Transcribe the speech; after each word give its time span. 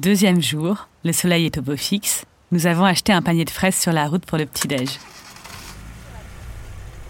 Deuxième 0.00 0.40
jour, 0.40 0.86
le 1.02 1.12
soleil 1.12 1.46
est 1.46 1.58
au 1.58 1.60
beau 1.60 1.76
fixe. 1.76 2.24
Nous 2.52 2.68
avons 2.68 2.84
acheté 2.84 3.12
un 3.12 3.20
panier 3.20 3.44
de 3.44 3.50
fraises 3.50 3.74
sur 3.74 3.90
la 3.90 4.06
route 4.06 4.24
pour 4.24 4.38
le 4.38 4.46
petit-déj. 4.46 5.00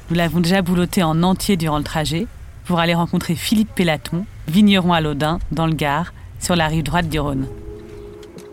Nous 0.08 0.16
l'avons 0.16 0.40
déjà 0.40 0.62
bouloté 0.62 1.02
en 1.02 1.22
entier 1.22 1.58
durant 1.58 1.76
le 1.76 1.84
trajet 1.84 2.26
pour 2.64 2.78
aller 2.78 2.94
rencontrer 2.94 3.34
Philippe 3.34 3.74
Pélaton, 3.74 4.24
vigneron 4.46 4.94
à 4.94 5.02
l'Audin, 5.02 5.38
dans 5.52 5.66
le 5.66 5.74
Gard, 5.74 6.14
sur 6.40 6.56
la 6.56 6.66
rive 6.66 6.82
droite 6.82 7.10
du 7.10 7.20
Rhône. 7.20 7.46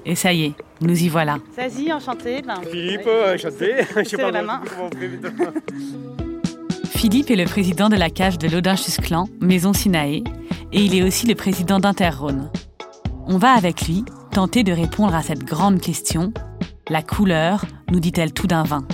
Et 0.05 0.15
ça 0.15 0.33
y 0.33 0.43
est, 0.43 0.53
nous 0.81 1.01
y 1.01 1.07
voilà. 1.07 1.37
Zazie, 1.55 1.93
enchanté. 1.93 2.41
Ben, 2.41 2.55
Philippe, 2.69 3.07
enchanté. 3.07 3.85
Je 3.95 4.03
sais 4.03 4.03
Serre 4.03 4.19
pas 4.19 4.31
la 4.31 4.41
main. 4.41 4.61
Philippe 6.89 7.31
est 7.31 7.37
le 7.37 7.45
président 7.45 7.87
de 7.87 7.95
la 7.95 8.09
cave 8.09 8.37
de 8.37 8.49
l'Audin-Chusclan, 8.49 9.29
Maison 9.39 9.71
Sinaé, 9.71 10.25
et 10.73 10.83
il 10.83 10.93
est 10.93 11.03
aussi 11.03 11.25
le 11.25 11.35
président 11.35 11.79
d'Interrhône. 11.79 12.51
On 13.27 13.37
va 13.37 13.53
avec 13.53 13.87
lui 13.87 14.03
tenter 14.35 14.63
de 14.63 14.73
répondre 14.73 15.15
à 15.15 15.21
cette 15.21 15.45
grande 15.45 15.79
question. 15.79 16.33
La 16.89 17.01
couleur 17.01 17.63
nous 17.89 18.01
dit-elle 18.01 18.33
tout 18.33 18.47
d'un 18.47 18.63
vin. 18.63 18.85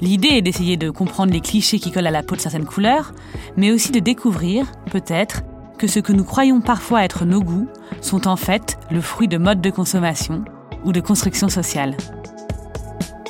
L'idée 0.00 0.28
est 0.28 0.40
d'essayer 0.40 0.78
de 0.78 0.88
comprendre 0.88 1.34
les 1.34 1.42
clichés 1.42 1.78
qui 1.78 1.92
collent 1.92 2.06
à 2.06 2.10
la 2.10 2.22
peau 2.22 2.34
de 2.34 2.40
certaines 2.40 2.64
couleurs, 2.64 3.12
mais 3.58 3.72
aussi 3.72 3.92
de 3.92 3.98
découvrir, 3.98 4.64
peut-être, 4.90 5.42
que 5.76 5.86
ce 5.86 6.00
que 6.00 6.14
nous 6.14 6.24
croyons 6.24 6.62
parfois 6.62 7.04
être 7.04 7.26
nos 7.26 7.42
goûts 7.42 7.68
sont 8.00 8.26
en 8.26 8.36
fait 8.36 8.78
le 8.90 9.02
fruit 9.02 9.28
de 9.28 9.36
modes 9.36 9.60
de 9.60 9.68
consommation 9.68 10.42
ou 10.82 10.92
de 10.92 11.00
construction 11.00 11.50
sociale. 11.50 11.94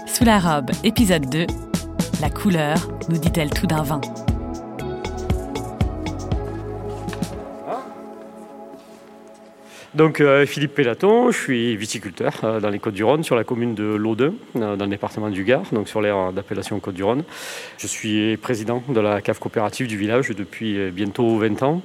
Sous 0.06 0.22
la 0.22 0.38
robe, 0.38 0.70
épisode 0.84 1.28
2, 1.28 1.48
la 2.20 2.30
couleur 2.30 2.76
nous 3.08 3.18
dit-elle 3.18 3.50
tout 3.50 3.66
d'un 3.66 3.82
vin 3.82 4.00
Donc 9.94 10.20
euh, 10.20 10.44
Philippe 10.44 10.74
Pélaton, 10.74 11.30
je 11.30 11.38
suis 11.38 11.76
viticulteur 11.76 12.34
euh, 12.44 12.60
dans 12.60 12.68
les 12.68 12.78
Côtes-du-Rhône, 12.78 13.24
sur 13.24 13.34
la 13.34 13.44
commune 13.44 13.74
de 13.74 13.84
Laudun, 13.84 14.34
euh, 14.56 14.76
dans 14.76 14.84
le 14.84 14.90
département 14.90 15.30
du 15.30 15.44
Gard, 15.44 15.62
donc 15.72 15.88
sur 15.88 16.02
l'aire 16.02 16.30
d'appellation 16.30 16.78
Côtes-du-Rhône. 16.78 17.24
Je 17.78 17.86
suis 17.86 18.36
président 18.36 18.82
de 18.86 19.00
la 19.00 19.22
cave 19.22 19.38
coopérative 19.38 19.86
du 19.86 19.96
village 19.96 20.28
depuis 20.28 20.90
bientôt 20.90 21.38
20 21.38 21.62
ans. 21.62 21.80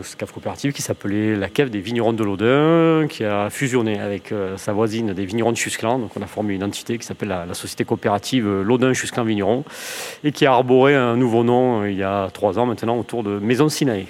Cette 0.00 0.16
cave 0.16 0.32
coopérative 0.32 0.72
qui 0.72 0.80
s'appelait 0.80 1.34
la 1.34 1.48
cave 1.48 1.70
des 1.70 1.80
vignerons 1.80 2.12
de 2.12 2.22
Laudun, 2.22 3.08
qui 3.08 3.24
a 3.24 3.50
fusionné 3.50 3.98
avec 3.98 4.32
sa 4.56 4.72
voisine 4.72 5.12
des 5.12 5.24
vignerons 5.24 5.50
de 5.50 5.56
Chusclan. 5.56 5.98
Donc 5.98 6.12
on 6.16 6.22
a 6.22 6.26
formé 6.26 6.54
une 6.54 6.62
entité 6.62 6.98
qui 6.98 7.06
s'appelle 7.06 7.30
la, 7.30 7.54
société 7.54 7.84
coopérative 7.84 8.48
Laudun-Chusclan 8.62 9.24
Vignerons 9.24 9.64
et 10.22 10.30
qui 10.30 10.46
a 10.46 10.52
arboré 10.52 10.94
un 10.94 11.16
nouveau 11.16 11.42
nom 11.42 11.84
il 11.84 11.96
y 11.96 12.04
a 12.04 12.30
trois 12.32 12.58
ans 12.58 12.66
maintenant 12.66 12.98
autour 12.98 13.24
de 13.24 13.38
Maison 13.38 13.68
Sinaé. 13.68 14.06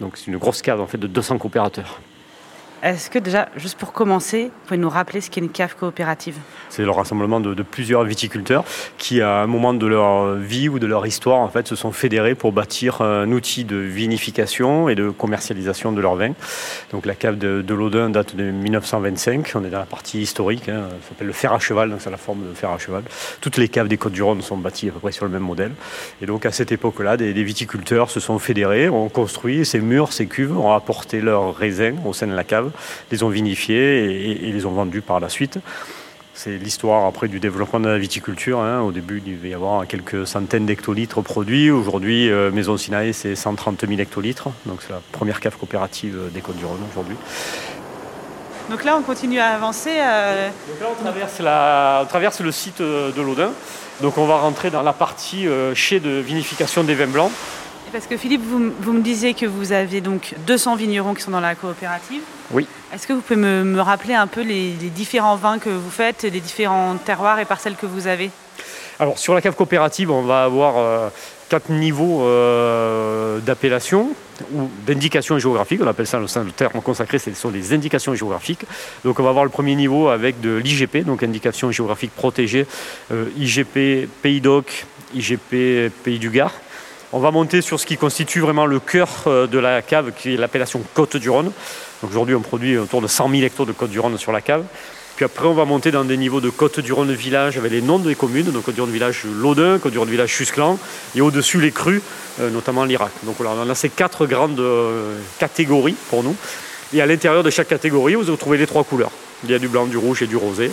Donc 0.00 0.16
c'est 0.16 0.28
une 0.28 0.38
grosse 0.38 0.62
cave 0.62 0.80
en 0.80 0.86
fait 0.86 0.98
de 0.98 1.08
200 1.08 1.38
coopérateurs. 1.38 2.00
Est-ce 2.84 3.08
que 3.08 3.18
déjà, 3.18 3.48
juste 3.56 3.78
pour 3.78 3.94
commencer, 3.94 4.44
vous 4.44 4.66
pouvez 4.66 4.76
nous 4.76 4.90
rappeler 4.90 5.22
ce 5.22 5.30
qu'est 5.30 5.40
une 5.40 5.48
cave 5.48 5.74
coopérative? 5.74 6.36
C'est 6.68 6.82
le 6.82 6.90
rassemblement 6.90 7.40
de, 7.40 7.62
plusieurs 7.62 8.04
viticulteurs 8.04 8.62
qui, 8.98 9.22
à 9.22 9.40
un 9.40 9.46
moment 9.46 9.72
de 9.72 9.86
leur 9.86 10.34
vie 10.34 10.68
ou 10.68 10.78
de 10.78 10.86
leur 10.86 11.06
histoire, 11.06 11.38
en 11.38 11.48
fait, 11.48 11.66
se 11.66 11.76
sont 11.76 11.92
fédérés 11.92 12.34
pour 12.34 12.52
bâtir 12.52 13.00
un 13.00 13.32
outil 13.32 13.64
de 13.64 13.76
vinification 13.76 14.90
et 14.90 14.96
de 14.96 15.08
commercialisation 15.08 15.92
de 15.92 16.02
leur 16.02 16.16
vin. 16.16 16.32
Donc 16.92 17.06
la 17.06 17.14
cave 17.14 17.38
de, 17.38 17.62
de 17.62 18.08
date 18.08 18.36
de 18.36 18.50
1925. 18.50 19.52
On 19.54 19.64
est 19.64 19.70
dans 19.70 19.78
la 19.78 19.86
partie 19.86 20.20
historique. 20.20 20.68
hein. 20.68 20.82
Ça 21.04 21.08
s'appelle 21.08 21.28
le 21.28 21.32
fer 21.32 21.54
à 21.54 21.58
cheval, 21.58 21.88
donc 21.88 22.02
c'est 22.02 22.10
la 22.10 22.18
forme 22.18 22.46
de 22.46 22.52
fer 22.52 22.68
à 22.68 22.76
cheval. 22.76 23.04
Toutes 23.40 23.56
les 23.56 23.68
caves 23.68 23.88
des 23.88 23.96
Côtes-du-Rhône 23.96 24.42
sont 24.42 24.58
bâties 24.58 24.90
à 24.90 24.92
peu 24.92 24.98
près 25.00 25.12
sur 25.12 25.24
le 25.24 25.30
même 25.30 25.40
modèle. 25.42 25.72
Et 26.20 26.26
donc 26.26 26.44
à 26.44 26.52
cette 26.52 26.70
époque-là, 26.70 27.16
des, 27.16 27.32
des 27.32 27.44
viticulteurs 27.44 28.10
se 28.10 28.20
sont 28.20 28.38
fédérés, 28.38 28.90
ont 28.90 29.08
construit 29.08 29.64
ces 29.64 29.80
murs, 29.80 30.12
ces 30.12 30.26
cuves, 30.26 30.54
ont 30.54 30.72
apporté 30.72 31.22
leurs 31.22 31.56
raisins 31.56 31.96
au 32.04 32.12
sein 32.12 32.26
de 32.26 32.34
la 32.34 32.44
cave, 32.44 32.72
les 33.10 33.22
ont 33.22 33.28
vinifiés 33.28 34.04
et, 34.30 34.48
et 34.48 34.52
les 34.52 34.66
ont 34.66 34.72
vendus 34.72 35.02
par 35.02 35.20
la 35.20 35.28
suite. 35.28 35.58
C'est 36.36 36.56
l'histoire 36.58 37.06
après 37.06 37.28
du 37.28 37.38
développement 37.38 37.78
de 37.78 37.88
la 37.88 37.96
viticulture. 37.98 38.58
hein. 38.60 38.80
Au 38.80 38.90
début, 38.90 39.22
il 39.24 39.36
devait 39.36 39.50
y 39.50 39.54
avoir 39.54 39.86
quelques 39.86 40.26
centaines 40.26 40.66
d'hectolitres 40.66 41.22
produits. 41.22 41.70
Aujourd'hui, 41.70 42.28
euh, 42.28 42.50
Maison 42.50 42.76
Sinaï, 42.76 43.14
c'est 43.14 43.36
130 43.36 43.86
000 43.86 44.00
hectolitres. 44.00 44.48
Donc 44.66 44.80
c'est 44.82 44.92
la 44.92 45.00
première 45.12 45.38
cave 45.38 45.56
coopérative 45.56 46.18
des 46.34 46.40
Côtes-du-Rhône 46.40 46.80
aujourd'hui. 46.90 47.16
Donc 48.70 48.82
là, 48.82 48.96
on 48.98 49.02
continue 49.02 49.38
à 49.38 49.48
avancer. 49.54 49.90
euh, 49.92 50.48
Donc 50.68 50.80
là, 50.80 50.86
on 50.98 51.02
traverse, 51.02 51.38
la- 51.40 52.00
on 52.02 52.06
traverse 52.06 52.40
le 52.40 52.50
site 52.50 52.80
euh, 52.80 53.12
de 53.12 53.20
l'Audin. 53.22 53.50
Donc 54.00 54.18
on 54.18 54.26
va 54.26 54.38
rentrer 54.38 54.70
dans 54.70 54.82
la 54.82 54.92
partie 54.92 55.46
euh, 55.46 55.72
chai 55.74 56.00
de 56.00 56.10
vinification 56.18 56.82
des 56.82 56.94
vins 56.96 57.06
blancs. 57.06 57.30
Parce 57.94 58.08
que 58.08 58.16
Philippe, 58.16 58.42
vous, 58.42 58.92
me 58.92 59.02
disiez 59.02 59.34
que 59.34 59.46
vous 59.46 59.70
avez 59.70 60.00
donc 60.00 60.34
200 60.48 60.74
vignerons 60.74 61.14
qui 61.14 61.22
sont 61.22 61.30
dans 61.30 61.38
la 61.38 61.54
coopérative. 61.54 62.22
Oui. 62.50 62.66
Est-ce 62.92 63.06
que 63.06 63.12
vous 63.12 63.20
pouvez 63.20 63.38
me, 63.38 63.62
me 63.62 63.80
rappeler 63.80 64.14
un 64.14 64.26
peu 64.26 64.40
les, 64.40 64.72
les 64.72 64.90
différents 64.90 65.36
vins 65.36 65.60
que 65.60 65.70
vous 65.70 65.90
faites, 65.90 66.24
les 66.24 66.40
différents 66.40 66.96
terroirs 66.96 67.38
et 67.38 67.44
parcelles 67.44 67.76
que 67.76 67.86
vous 67.86 68.08
avez? 68.08 68.32
Alors 68.98 69.16
sur 69.16 69.32
la 69.32 69.40
cave 69.40 69.54
coopérative, 69.54 70.10
on 70.10 70.22
va 70.22 70.42
avoir 70.42 70.74
euh, 70.76 71.08
quatre 71.48 71.70
niveaux 71.70 72.22
euh, 72.22 73.38
d'appellation 73.38 74.08
ou 74.52 74.68
d'indication 74.84 75.38
géographique. 75.38 75.80
On 75.80 75.86
appelle 75.86 76.08
ça 76.08 76.18
le, 76.18 76.26
le 76.44 76.50
terme 76.50 76.82
consacré, 76.82 77.20
ce 77.20 77.32
sont 77.34 77.50
les 77.50 77.72
indications 77.74 78.12
géographiques. 78.16 78.64
Donc 79.04 79.20
on 79.20 79.22
va 79.22 79.28
avoir 79.28 79.44
le 79.44 79.52
premier 79.52 79.76
niveau 79.76 80.08
avec 80.08 80.40
de 80.40 80.56
l'IGP, 80.56 81.04
donc 81.04 81.22
indication 81.22 81.70
géographique 81.70 82.10
protégée, 82.12 82.66
euh, 83.12 83.26
IGP 83.38 84.08
Pays 84.20 84.40
d'Oc, 84.40 84.84
IGP 85.14 85.92
Pays 86.02 86.18
du 86.18 86.30
Gard. 86.30 86.50
On 87.16 87.20
va 87.20 87.30
monter 87.30 87.62
sur 87.62 87.78
ce 87.78 87.86
qui 87.86 87.96
constitue 87.96 88.40
vraiment 88.40 88.66
le 88.66 88.80
cœur 88.80 89.08
euh, 89.28 89.46
de 89.46 89.60
la 89.60 89.82
cave, 89.82 90.10
qui 90.18 90.34
est 90.34 90.36
l'appellation 90.36 90.82
Côte-du-Rhône. 90.94 91.52
Donc 92.02 92.10
Aujourd'hui, 92.10 92.34
on 92.34 92.40
produit 92.40 92.76
autour 92.76 93.00
de 93.00 93.06
100 93.06 93.30
000 93.30 93.42
hectares 93.44 93.66
de 93.66 93.70
Côte-du-Rhône 93.70 94.18
sur 94.18 94.32
la 94.32 94.40
cave. 94.40 94.64
Puis 95.14 95.24
après, 95.24 95.46
on 95.46 95.54
va 95.54 95.64
monter 95.64 95.92
dans 95.92 96.04
des 96.04 96.16
niveaux 96.16 96.40
de 96.40 96.50
Côte-du-Rhône 96.50 97.12
village 97.12 97.56
avec 97.56 97.70
les 97.70 97.82
noms 97.82 98.00
des 98.00 98.16
communes. 98.16 98.50
Donc 98.50 98.64
Côte-du-Rhône 98.64 98.90
village 98.90 99.26
Laudun, 99.26 99.78
Côte-du-Rhône 99.78 100.10
village 100.10 100.30
Chusclan, 100.30 100.76
et 101.14 101.20
au-dessus 101.20 101.60
les 101.60 101.70
crus, 101.70 102.02
euh, 102.40 102.50
notamment 102.50 102.84
l'Irak. 102.84 103.12
Donc 103.22 103.36
on 103.38 103.70
a 103.70 103.74
ces 103.76 103.90
quatre 103.90 104.26
grandes 104.26 104.58
euh, 104.58 105.16
catégories 105.38 105.94
pour 106.10 106.24
nous. 106.24 106.34
Et 106.92 107.00
à 107.00 107.06
l'intérieur 107.06 107.44
de 107.44 107.50
chaque 107.50 107.68
catégorie, 107.68 108.16
vous 108.16 108.28
retrouvez 108.32 108.58
les 108.58 108.66
trois 108.66 108.82
couleurs. 108.82 109.12
Il 109.44 109.52
y 109.52 109.54
a 109.54 109.60
du 109.60 109.68
blanc, 109.68 109.86
du 109.86 109.98
rouge 109.98 110.22
et 110.22 110.26
du 110.26 110.34
rosé. 110.34 110.68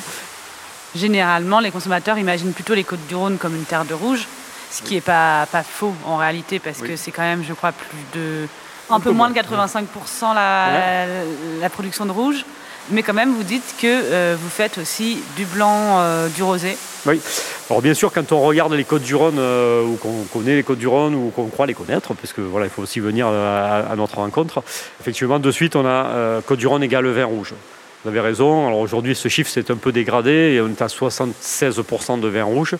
Généralement, 0.96 1.60
les 1.60 1.70
consommateurs 1.70 2.18
imaginent 2.18 2.54
plutôt 2.54 2.74
les 2.74 2.84
Côtes-du-Rhône 2.84 3.38
comme 3.38 3.56
une 3.56 3.66
terre 3.66 3.86
de 3.86 3.94
rouge, 3.94 4.26
ce 4.72 4.82
qui 4.82 4.96
n'est 4.96 5.02
pas, 5.02 5.46
pas 5.52 5.64
faux 5.64 5.94
en 6.06 6.18
réalité, 6.18 6.60
parce 6.60 6.80
Oui. 6.82 6.88
que 6.90 6.96
c'est 6.96 7.12
quand 7.12 7.22
même, 7.22 7.44
je 7.48 7.54
crois, 7.54 7.72
plus 7.74 8.20
de. 8.20 8.48
Un, 8.90 8.96
Un 8.96 9.00
peu 9.00 9.10
peu 9.10 9.16
moins 9.16 9.30
de 9.30 9.34
moins, 9.34 9.66
85% 9.66 10.34
la, 10.36 11.06
la 11.62 11.70
production 11.70 12.06
de 12.06 12.12
rouge. 12.12 12.46
Mais 12.90 13.04
quand 13.04 13.14
même, 13.14 13.34
vous 13.34 13.44
dites 13.44 13.76
que 13.80 13.86
euh, 13.88 14.36
vous 14.42 14.50
faites 14.50 14.78
aussi 14.80 15.22
du 15.38 15.46
blanc, 15.46 16.00
euh, 16.00 16.28
du 16.30 16.42
rosé. 16.44 16.76
Oui. 17.06 17.22
Alors 17.70 17.82
bien 17.82 17.94
sûr, 17.94 18.12
quand 18.12 18.32
on 18.32 18.42
regarde 18.42 18.74
les 18.74 18.84
Côtes-du-Rhône, 18.84 19.38
euh, 19.38 19.84
ou 19.86 19.96
qu'on 19.98 20.24
connaît 20.34 20.56
les 20.56 20.64
Côtes-du-Rhône, 20.64 21.14
ou 21.16 21.30
qu'on 21.30 21.48
croit 21.48 21.68
les 21.68 21.74
connaître, 21.76 22.14
parce 22.16 22.34
que 22.34 22.42
voilà, 22.42 22.66
il 22.66 22.70
faut 22.70 22.82
aussi 22.82 23.00
venir 23.00 23.28
à, 23.28 23.78
à 23.92 23.96
notre 23.96 24.16
rencontre, 24.18 24.64
effectivement, 25.00 25.40
de 25.40 25.52
suite, 25.52 25.76
on 25.76 25.86
a 25.86 25.90
euh, 25.90 26.42
Côte-du-Rhône 26.42 26.84
égale 26.84 27.08
vin 27.08 27.26
rouge. 27.26 27.54
Vous 28.04 28.10
avez 28.10 28.20
raison. 28.20 28.66
Alors 28.66 28.80
aujourd'hui, 28.80 29.16
ce 29.16 29.28
chiffre 29.28 29.50
s'est 29.50 29.70
un 29.70 29.76
peu 29.76 29.92
dégradé 29.92 30.32
et 30.32 30.62
on 30.62 30.70
est 30.70 30.82
à 30.82 30.88
76% 30.88 32.20
de 32.20 32.28
vin 32.28 32.44
rouge. 32.44 32.76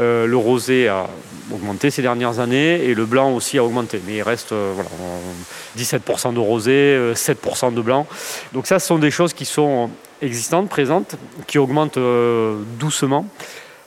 Euh, 0.00 0.26
le 0.26 0.36
rosé 0.36 0.88
a 0.88 1.06
augmenté 1.52 1.90
ces 1.90 2.02
dernières 2.02 2.40
années 2.40 2.84
et 2.84 2.94
le 2.94 3.04
blanc 3.04 3.32
aussi 3.32 3.56
a 3.58 3.64
augmenté. 3.64 4.00
Mais 4.04 4.16
il 4.16 4.22
reste 4.22 4.50
euh, 4.50 4.72
voilà, 4.74 4.90
en 5.00 5.80
17% 5.80 6.34
de 6.34 6.40
rosé, 6.40 6.72
euh, 6.72 7.14
7% 7.14 7.72
de 7.72 7.80
blanc. 7.80 8.08
Donc 8.52 8.66
ça, 8.66 8.80
ce 8.80 8.88
sont 8.88 8.98
des 8.98 9.12
choses 9.12 9.32
qui 9.32 9.44
sont 9.44 9.90
existantes, 10.20 10.68
présentes, 10.68 11.14
qui 11.46 11.58
augmentent 11.58 11.98
euh, 11.98 12.56
doucement. 12.80 13.26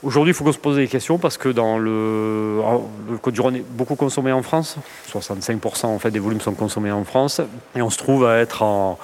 Aujourd'hui, 0.04 0.32
il 0.32 0.36
faut 0.36 0.46
qu'on 0.46 0.54
se 0.54 0.58
pose 0.58 0.78
des 0.78 0.88
questions 0.88 1.18
parce 1.18 1.38
que 1.38 1.50
dans 1.50 1.78
le, 1.80 2.62
le 3.10 3.18
Côte 3.18 3.34
du 3.34 3.42
Rhône 3.42 3.58
est 3.58 3.66
beaucoup 3.72 3.96
consommé 3.96 4.32
en 4.32 4.44
France. 4.44 4.78
65% 5.12 5.88
en 5.88 6.00
fait 6.00 6.12
des 6.12 6.20
volumes 6.20 6.40
sont 6.40 6.54
consommés 6.54 6.92
en 6.92 7.04
France 7.04 7.42
et 7.76 7.82
on 7.82 7.90
se 7.90 7.98
trouve 7.98 8.26
à 8.26 8.38
être 8.38 8.62
en, 8.62 9.00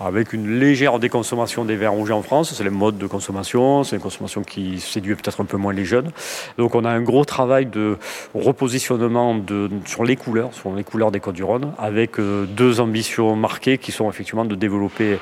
avec 0.00 0.32
une 0.32 0.58
légère 0.58 0.98
déconsommation 0.98 1.64
des 1.64 1.76
vins 1.76 1.88
rouges 1.88 2.10
en 2.10 2.22
France. 2.22 2.54
C'est 2.54 2.64
le 2.64 2.70
mode 2.70 2.98
de 2.98 3.06
consommation, 3.06 3.84
c'est 3.84 3.96
une 3.96 4.02
consommation 4.02 4.42
qui 4.42 4.80
séduit 4.80 5.14
peut-être 5.14 5.40
un 5.40 5.44
peu 5.44 5.56
moins 5.56 5.72
les 5.72 5.84
jeunes. 5.84 6.10
Donc 6.56 6.74
on 6.74 6.84
a 6.84 6.90
un 6.90 7.02
gros 7.02 7.24
travail 7.24 7.66
de 7.66 7.96
repositionnement 8.34 9.34
de, 9.34 9.70
sur 9.84 10.04
les 10.04 10.16
couleurs, 10.16 10.54
sur 10.54 10.74
les 10.74 10.84
couleurs 10.84 11.10
des 11.10 11.20
Côtes-du-Rhône, 11.20 11.72
avec 11.78 12.18
euh, 12.18 12.46
deux 12.46 12.80
ambitions 12.80 13.36
marquées 13.36 13.78
qui 13.78 13.92
sont 13.92 14.08
effectivement 14.08 14.44
de 14.44 14.54
développer 14.54 15.18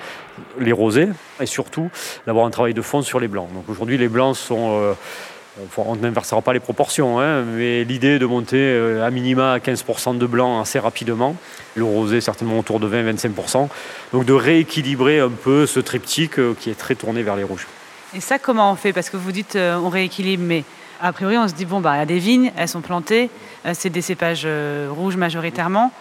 les 0.58 0.72
rosés 0.72 1.08
et 1.40 1.46
surtout 1.46 1.90
d'avoir 2.26 2.46
un 2.46 2.50
travail 2.50 2.74
de 2.74 2.82
fond 2.82 3.02
sur 3.02 3.20
les 3.20 3.28
blancs. 3.28 3.48
Donc 3.54 3.68
aujourd'hui 3.68 3.96
les 3.98 4.08
blancs 4.08 4.36
sont... 4.36 4.78
euh, 4.80 4.94
on 5.76 5.96
n'inversera 5.96 6.42
pas 6.42 6.52
les 6.52 6.60
proportions, 6.60 7.20
hein, 7.20 7.42
mais 7.42 7.84
l'idée 7.84 8.18
de 8.18 8.26
monter 8.26 8.58
euh, 8.58 9.06
à 9.06 9.10
minima 9.10 9.52
à 9.52 9.58
15% 9.58 10.18
de 10.18 10.26
blanc 10.26 10.60
assez 10.60 10.78
rapidement. 10.78 11.36
Le 11.74 11.84
rosé 11.84 12.20
certainement 12.20 12.58
autour 12.58 12.80
de 12.80 12.88
20-25%. 12.88 13.68
Donc 14.12 14.24
de 14.24 14.32
rééquilibrer 14.32 15.20
un 15.20 15.30
peu 15.30 15.66
ce 15.66 15.80
triptyque 15.80 16.38
euh, 16.38 16.54
qui 16.58 16.70
est 16.70 16.74
très 16.74 16.94
tourné 16.94 17.22
vers 17.22 17.36
les 17.36 17.44
rouges. 17.44 17.66
Et 18.14 18.20
ça, 18.20 18.38
comment 18.38 18.70
on 18.70 18.76
fait? 18.76 18.92
Parce 18.92 19.10
que 19.10 19.16
vous 19.16 19.32
dites 19.32 19.56
euh, 19.56 19.76
on 19.76 19.88
rééquilibre, 19.88 20.42
mais 20.46 20.64
a 21.00 21.12
priori, 21.12 21.36
on 21.36 21.48
se 21.48 21.54
dit 21.54 21.64
bon, 21.64 21.80
bah, 21.80 21.96
il 21.96 21.98
y 21.98 22.02
a 22.02 22.06
des 22.06 22.18
vignes, 22.18 22.52
elles 22.56 22.68
sont 22.68 22.80
plantées, 22.80 23.28
c'est 23.74 23.90
des 23.90 24.00
cépages 24.00 24.46
rouges 24.90 25.16
majoritairement. 25.16 25.92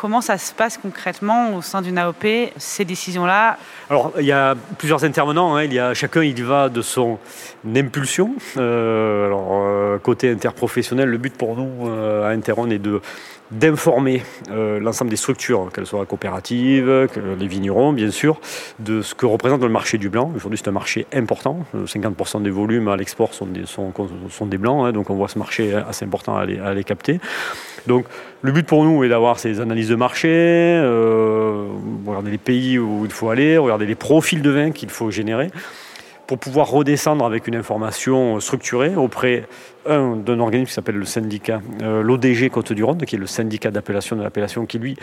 Comment 0.00 0.20
ça 0.20 0.38
se 0.38 0.52
passe 0.52 0.78
concrètement 0.78 1.56
au 1.56 1.62
sein 1.62 1.82
d'une 1.82 1.98
AOP, 1.98 2.26
ces 2.56 2.84
décisions-là 2.84 3.56
Alors, 3.90 4.12
il 4.18 4.26
y 4.26 4.32
a 4.32 4.54
plusieurs 4.78 5.04
intervenants. 5.04 5.56
Hein. 5.56 5.64
Il 5.64 5.72
y 5.72 5.78
a, 5.78 5.94
chacun, 5.94 6.22
il 6.22 6.42
va 6.44 6.68
de 6.68 6.82
son 6.82 7.18
impulsion. 7.74 8.34
Euh, 8.56 9.26
alors, 9.26 9.50
euh, 9.52 9.98
côté 9.98 10.30
interprofessionnel, 10.30 11.08
le 11.08 11.18
but 11.18 11.36
pour 11.36 11.56
nous 11.56 11.90
à 11.90 12.28
Interon 12.28 12.70
est 12.70 12.78
de 12.78 13.00
d'informer 13.52 14.22
euh, 14.50 14.80
l'ensemble 14.80 15.10
des 15.10 15.16
structures, 15.16 15.70
qu'elles 15.72 15.86
soient 15.86 16.06
coopératives, 16.06 17.08
les 17.38 17.46
vignerons 17.46 17.92
bien 17.92 18.10
sûr, 18.10 18.40
de 18.78 19.02
ce 19.02 19.14
que 19.14 19.26
représente 19.26 19.62
le 19.62 19.68
marché 19.68 19.98
du 19.98 20.08
blanc. 20.08 20.32
Aujourd'hui 20.34 20.58
c'est 20.58 20.68
un 20.68 20.72
marché 20.72 21.06
important, 21.12 21.64
50% 21.74 22.38
euh, 22.38 22.40
des 22.40 22.50
volumes 22.50 22.88
à 22.88 22.96
l'export 22.96 23.34
sont 23.34 23.46
des, 23.46 23.66
sont, 23.66 23.92
des 24.46 24.58
blancs, 24.58 24.86
hein, 24.86 24.92
donc 24.92 25.10
on 25.10 25.14
voit 25.14 25.28
ce 25.28 25.38
marché 25.38 25.74
assez 25.74 26.04
important 26.04 26.36
à 26.36 26.46
les, 26.46 26.84
capter. 26.84 27.20
Donc 27.86 28.06
le 28.40 28.52
but 28.52 28.66
pour 28.66 28.84
nous 28.84 29.04
est 29.04 29.08
d'avoir 29.08 29.38
ces 29.38 29.60
analyses 29.60 29.81
de 29.88 29.94
marché, 29.94 30.28
euh, 30.30 31.66
regarder 32.06 32.30
les 32.30 32.38
pays 32.38 32.78
où 32.78 33.04
il 33.04 33.10
faut 33.10 33.30
aller, 33.30 33.58
regarder 33.58 33.86
les 33.86 33.94
profils 33.94 34.42
de 34.42 34.50
vin 34.50 34.70
qu'il 34.70 34.90
faut 34.90 35.10
générer 35.10 35.50
pour 36.26 36.38
pouvoir 36.38 36.68
redescendre 36.70 37.24
avec 37.24 37.46
une 37.46 37.56
information 37.56 38.40
structurée 38.40 38.94
auprès 38.96 39.44
d'un 39.86 40.38
organisme 40.38 40.68
qui 40.68 40.72
s'appelle 40.72 40.96
le 40.96 41.04
syndicat, 41.04 41.60
euh, 41.82 42.02
l'ODG 42.02 42.48
Côte-du-Rhône, 42.50 43.04
qui 43.04 43.16
est 43.16 43.18
le 43.18 43.26
syndicat 43.26 43.70
d'appellation 43.70 44.16
de 44.16 44.22
l'appellation, 44.22 44.64
qui 44.64 44.78
lui 44.78 44.96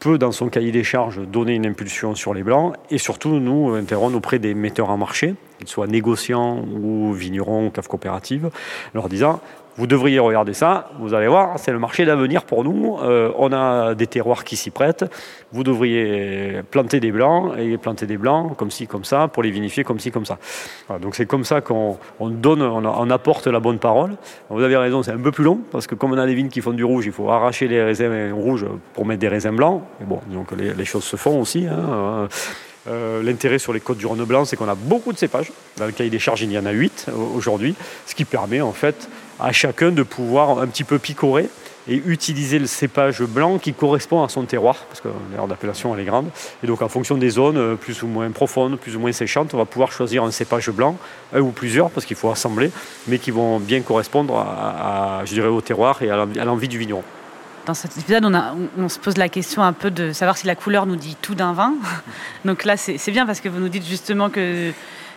peut, 0.00 0.18
dans 0.18 0.32
son 0.32 0.48
cahier 0.48 0.72
des 0.72 0.82
charges, 0.82 1.20
donner 1.20 1.54
une 1.54 1.66
impulsion 1.66 2.14
sur 2.14 2.34
les 2.34 2.42
blancs, 2.42 2.74
et 2.90 2.98
surtout, 2.98 3.38
nous 3.38 3.74
interrogons 3.74 4.16
auprès 4.16 4.38
des 4.38 4.54
metteurs 4.54 4.90
en 4.90 4.96
marché, 4.96 5.34
qu'ils 5.58 5.68
soient 5.68 5.86
négociants 5.86 6.58
ou 6.58 7.12
vignerons, 7.12 7.66
ou 7.66 7.70
CAF 7.70 7.88
coopératives, 7.88 8.50
leur 8.94 9.08
disant 9.08 9.40
vous 9.76 9.86
devriez 9.88 10.20
regarder 10.20 10.54
ça, 10.54 10.90
vous 11.00 11.14
allez 11.14 11.26
voir, 11.26 11.58
c'est 11.58 11.72
le 11.72 11.80
marché 11.80 12.04
d'avenir 12.04 12.44
pour 12.44 12.62
nous. 12.62 12.96
Euh, 13.02 13.32
on 13.36 13.52
a 13.52 13.94
des 13.94 14.06
terroirs 14.06 14.44
qui 14.44 14.54
s'y 14.56 14.70
prêtent. 14.70 15.04
Vous 15.52 15.64
devriez 15.64 16.62
planter 16.70 17.00
des 17.00 17.10
blancs 17.10 17.52
et 17.58 17.76
planter 17.76 18.06
des 18.06 18.16
blancs 18.16 18.56
comme 18.56 18.70
ci, 18.70 18.86
comme 18.86 19.04
ça, 19.04 19.26
pour 19.26 19.42
les 19.42 19.50
vinifier 19.50 19.82
comme 19.82 19.98
ci, 19.98 20.12
comme 20.12 20.26
ça. 20.26 20.38
donc 21.00 21.16
c'est 21.16 21.26
comme 21.26 21.44
ça 21.44 21.60
qu'on 21.60 21.98
donne, 22.20 22.62
on, 22.62 23.10
apporte 23.10 23.48
la 23.48 23.60
bonne 23.60 23.78
parole. 23.78 24.12
Vous 24.48 24.62
avez 24.62 24.76
raison, 24.76 25.02
c'est 25.02 25.12
un 25.12 25.18
peu 25.18 25.32
plus 25.32 25.44
long 25.44 25.60
parce 25.72 25.86
que 25.86 25.94
comme 25.94 26.12
on 26.12 26.18
a 26.18 26.26
des 26.26 26.34
vignes 26.34 26.48
qui 26.48 26.60
font 26.60 26.72
du 26.72 26.84
rouge, 26.84 27.06
il 27.06 27.12
faut 27.12 27.28
arracher 27.30 27.66
les 27.66 27.82
raisins 27.82 28.32
rouges 28.32 28.66
pour 28.92 29.06
mettre 29.06 29.20
des 29.20 29.28
raisins 29.28 29.56
blancs. 29.56 29.82
Mais 29.98 30.06
bon, 30.06 30.20
donc 30.28 30.52
les, 30.52 30.84
choses 30.84 31.04
se 31.04 31.16
font 31.16 31.40
aussi. 31.40 31.66
Hein. 31.66 32.28
Euh, 32.86 33.22
l'intérêt 33.22 33.58
sur 33.58 33.72
les 33.72 33.80
côtes 33.80 33.98
du 33.98 34.06
Rhône 34.06 34.24
blanc, 34.24 34.44
c'est 34.44 34.56
qu'on 34.56 34.68
a 34.68 34.74
beaucoup 34.74 35.12
de 35.12 35.18
cépages. 35.18 35.52
Dans 35.78 35.86
le 35.86 35.92
cahier 35.92 36.10
des 36.10 36.18
charges, 36.18 36.42
il 36.42 36.52
y 36.52 36.58
en 36.58 36.66
a 36.66 36.70
8 36.70 37.06
aujourd'hui, 37.34 37.74
ce 38.06 38.14
qui 38.14 38.24
permet 38.24 38.60
en 38.60 38.72
fait 38.72 39.08
à 39.40 39.52
chacun 39.52 39.90
de 39.90 40.02
pouvoir 40.02 40.58
un 40.58 40.66
petit 40.66 40.84
peu 40.84 40.98
picorer 40.98 41.48
et 41.88 41.96
utiliser 42.06 42.58
le 42.58 42.66
cépage 42.66 43.22
blanc 43.22 43.58
qui 43.58 43.74
correspond 43.74 44.22
à 44.22 44.28
son 44.28 44.44
terroir, 44.44 44.86
parce 44.88 45.00
que 45.00 45.08
l'aire 45.32 45.46
d'appellation 45.46 45.94
elle 45.94 46.00
est 46.00 46.06
grande. 46.06 46.30
Et 46.62 46.66
donc 46.66 46.82
en 46.82 46.88
fonction 46.88 47.16
des 47.16 47.30
zones 47.30 47.58
euh, 47.58 47.74
plus 47.74 48.02
ou 48.02 48.06
moins 48.06 48.30
profondes, 48.30 48.78
plus 48.78 48.96
ou 48.96 49.00
moins 49.00 49.12
séchantes, 49.12 49.52
on 49.54 49.58
va 49.58 49.66
pouvoir 49.66 49.92
choisir 49.92 50.24
un 50.24 50.30
cépage 50.30 50.70
blanc, 50.70 50.96
un 51.34 51.40
ou 51.40 51.50
plusieurs, 51.50 51.90
parce 51.90 52.06
qu'il 52.06 52.16
faut 52.16 52.30
assembler, 52.30 52.70
mais 53.06 53.18
qui 53.18 53.30
vont 53.30 53.60
bien 53.60 53.80
correspondre 53.82 54.36
à, 54.36 55.22
je 55.24 55.40
au 55.42 55.60
terroir 55.60 56.02
et 56.02 56.10
à 56.10 56.44
l'envie 56.44 56.68
du 56.68 56.78
vigneron. 56.78 57.02
Dans 57.66 57.74
cet 57.74 57.96
épisode, 57.96 58.26
on, 58.26 58.68
on, 58.78 58.88
se 58.88 58.98
pose 58.98 59.16
la 59.16 59.28
question 59.28 59.62
un 59.62 59.72
peu 59.72 59.90
de 59.90 60.12
savoir 60.12 60.36
si 60.36 60.46
la 60.46 60.54
couleur 60.54 60.84
nous 60.84 60.96
dit 60.96 61.16
tout 61.22 61.34
d'un 61.34 61.54
vin. 61.54 61.74
Donc 62.44 62.64
là, 62.64 62.76
c'est 62.76 63.10
bien 63.10 63.24
parce 63.24 63.40
que 63.40 63.48
vous 63.48 63.58
nous 63.58 63.70
dites 63.70 63.86
justement 63.86 64.28
que 64.28 64.72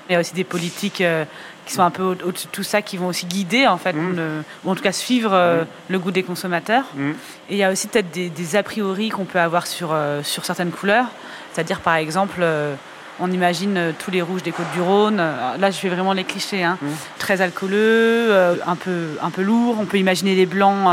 il 0.09 0.13
y 0.13 0.15
a 0.15 0.19
aussi 0.19 0.33
des 0.33 0.43
politiques 0.43 1.01
euh, 1.01 1.25
qui 1.65 1.73
sont 1.73 1.81
un 1.81 1.91
peu 1.91 2.03
au-dessus 2.03 2.47
de 2.47 2.51
tout 2.51 2.63
ça, 2.63 2.81
qui 2.81 2.97
vont 2.97 3.07
aussi 3.07 3.25
guider, 3.25 3.67
en 3.67 3.77
fait, 3.77 3.93
mmh. 3.93 4.43
ou 4.63 4.69
en 4.69 4.75
tout 4.75 4.81
cas 4.81 4.93
suivre 4.93 5.33
euh, 5.33 5.63
mmh. 5.63 5.67
le 5.89 5.99
goût 5.99 6.11
des 6.11 6.23
consommateurs. 6.23 6.85
Mmh. 6.95 7.11
Et 7.49 7.55
il 7.55 7.57
y 7.57 7.63
a 7.63 7.71
aussi 7.71 7.87
peut-être 7.87 8.11
des, 8.11 8.55
a 8.55 8.63
priori 8.63 9.09
qu'on 9.09 9.25
peut 9.25 9.39
avoir 9.39 9.67
sur, 9.67 9.89
euh, 9.91 10.23
sur 10.23 10.45
certaines 10.45 10.71
couleurs. 10.71 11.07
C'est-à-dire, 11.51 11.81
par 11.81 11.95
exemple, 11.95 12.41
on 13.19 13.31
imagine 13.31 13.93
tous 13.99 14.11
les 14.11 14.21
rouges 14.21 14.43
des 14.43 14.51
Côtes 14.51 14.71
du 14.73 14.81
Rhône. 14.81 15.17
Là, 15.17 15.71
je 15.71 15.77
fais 15.77 15.89
vraiment 15.89 16.13
les 16.13 16.23
clichés. 16.23 16.63
Hein. 16.63 16.77
Très 17.17 17.41
alcooleux, 17.41 18.59
un, 18.65 18.75
peu, 18.75 19.17
un 19.21 19.29
peu 19.29 19.41
lourd. 19.41 19.77
On 19.79 19.85
peut 19.85 19.97
imaginer 19.97 20.35
les 20.35 20.45
blancs 20.45 20.89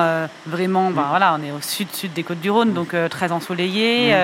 vraiment. 0.47 0.91
Ben, 0.91 1.07
voilà, 1.09 1.37
on 1.39 1.45
est 1.45 1.53
au 1.53 1.61
sud-sud 1.61 2.13
des 2.13 2.23
Côtes 2.23 2.41
du 2.41 2.51
Rhône, 2.51 2.73
donc 2.73 2.95
très 3.11 3.33
ensoleillés 3.33 4.15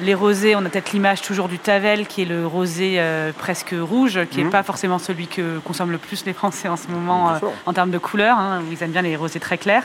les 0.00 0.14
rosés, 0.14 0.56
on 0.56 0.60
a 0.60 0.68
peut-être 0.68 0.92
l'image 0.92 1.22
toujours 1.22 1.48
du 1.48 1.58
Tavel, 1.58 2.06
qui 2.06 2.22
est 2.22 2.26
le 2.26 2.46
rosé 2.46 2.94
euh, 2.98 3.32
presque 3.36 3.74
rouge, 3.78 4.20
qui 4.30 4.38
n'est 4.38 4.44
mhm. 4.44 4.50
pas 4.50 4.62
forcément 4.62 4.98
celui 4.98 5.26
que 5.26 5.58
consomment 5.58 5.92
le 5.92 5.98
plus 5.98 6.24
les 6.24 6.32
Français 6.32 6.68
en 6.68 6.76
ce 6.76 6.88
moment 6.88 7.34
euh, 7.34 7.38
en 7.66 7.72
termes 7.72 7.90
de 7.90 7.98
couleur. 7.98 8.38
Hein, 8.38 8.62
ils 8.70 8.82
aiment 8.82 8.92
bien 8.92 9.02
les 9.02 9.16
rosés 9.16 9.40
très 9.40 9.58
clairs. 9.58 9.84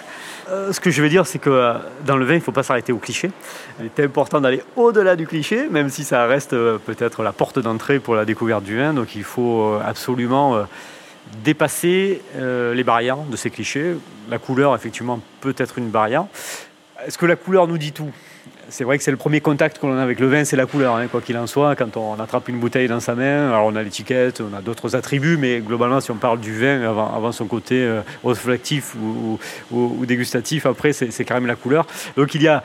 Euh, 0.50 0.72
ce 0.72 0.80
que 0.80 0.92
je 0.92 1.02
veux 1.02 1.10
dire, 1.10 1.26
c'est 1.26 1.40
que 1.40 1.76
dans 2.06 2.18
le 2.18 2.26
vin, 2.26 2.34
il 2.34 2.38
ne 2.38 2.44
faut 2.44 2.52
pas 2.52 2.64
s'arrêter 2.64 2.94
au 2.94 2.98
cliché. 2.98 3.32
Il 3.80 3.86
est 3.86 4.00
important 4.00 4.40
d'aller 4.40 4.64
au-delà 4.76 5.16
du 5.16 5.28
cliché, 5.28 5.68
même 5.70 5.90
si 5.90 6.04
ça 6.04 6.26
reste 6.26 6.52
peut-être 6.52 7.24
la 7.24 7.32
porte 7.32 7.60
d'entrée 7.60 8.00
pour 8.00 8.16
la 8.16 8.26
découverte 8.26 8.64
du 8.64 8.78
vin. 8.78 8.94
Donc 8.94 9.16
il 9.16 9.24
faut 9.24 9.78
absolument 9.86 10.66
dépasser 11.44 12.22
les 12.38 12.84
barrières 12.84 13.18
de 13.18 13.36
ces 13.36 13.50
clichés. 13.50 13.96
La 14.30 14.38
couleur, 14.38 14.76
effectivement, 14.76 15.20
peut 15.42 15.56
être 15.58 15.78
une 15.78 15.90
barrière. 15.90 16.26
Est-ce 17.06 17.18
que 17.18 17.26
la 17.26 17.36
couleur 17.36 17.68
nous 17.68 17.78
dit 17.78 17.92
tout? 17.92 18.12
C'est 18.76 18.84
vrai 18.84 18.98
que 18.98 19.06
c'est 19.06 19.12
le 19.12 19.16
premier 19.16 19.40
contact 19.40 19.80
qu'on 19.80 19.98
a 19.98 20.04
avec 20.04 20.20
le 20.20 20.28
vin, 20.28 20.44
c'est 20.44 20.58
la 20.58 20.66
couleur, 20.66 20.98
hein, 20.98 21.08
quoi 21.08 21.22
qu'il 21.22 21.38
en 21.38 21.48
soit. 21.48 21.78
Quand 21.78 21.96
on 21.96 22.20
attrape 22.20 22.50
une 22.50 22.60
bouteille 22.60 22.90
dans 22.90 23.00
sa 23.00 23.16
main, 23.16 23.48
alors 23.48 23.68
on 23.68 23.76
a 23.78 23.82
l'étiquette, 23.82 24.42
on 24.42 24.54
a 24.54 24.60
d'autres 24.60 24.98
attributs, 24.98 25.38
mais 25.38 25.62
globalement, 25.62 26.02
si 26.02 26.12
on 26.12 26.16
parle 26.16 26.42
du 26.42 26.54
vin 26.60 26.82
avant, 26.82 27.32
son 27.32 27.46
côté 27.46 27.76
euh, 27.82 28.02
ou, 29.72 30.06
dégustatif, 30.06 30.66
après, 30.66 30.92
c'est 30.92 31.24
quand 31.24 31.36
même 31.36 31.48
la 31.48 31.56
couleur. 31.56 31.88
Donc 32.18 32.36
il 32.36 32.42
y 32.42 32.50
a 32.50 32.64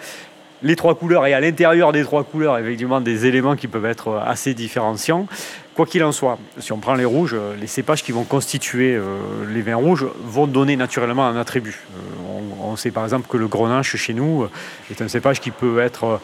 les 0.64 0.74
trois 0.74 0.96
couleurs 0.96 1.26
et 1.26 1.32
à 1.32 1.40
l'intérieur 1.40 1.92
des 1.92 2.02
trois 2.02 2.24
couleurs, 2.24 2.58
effectivement, 2.58 3.00
des 3.00 3.26
éléments 3.26 3.54
qui 3.54 3.68
peuvent 3.68 3.86
être 3.86 4.20
assez 4.26 4.52
différenciants. 4.52 5.28
Quoi 5.74 5.86
qu'il 5.86 6.02
en 6.02 6.12
soit, 6.12 6.38
si 6.58 6.72
on 6.72 6.78
prend 6.78 6.94
les 6.94 7.04
rouges, 7.04 7.36
les 7.58 7.68
cépages 7.68 8.02
qui 8.02 8.10
vont 8.10 8.24
constituer 8.24 8.96
euh, 8.96 9.04
les 9.48 9.62
vins 9.62 9.76
rouges 9.76 10.06
vont 10.24 10.48
donner 10.48 10.76
naturellement 10.76 11.26
un 11.26 11.36
attribut. 11.36 11.78
Euh, 11.94 12.29
on, 12.70 12.76
sait 12.76 12.90
par 12.90 13.05
exemple 13.05 13.28
que 13.28 13.37
le 13.37 13.49
grenache 13.49 13.96
chez 13.96 14.14
nous 14.14 14.46
est 14.90 15.02
un 15.02 15.08
cépage 15.08 15.40
qui 15.40 15.50
peut 15.50 15.81
être, 15.81 16.05
euh, 16.05 16.17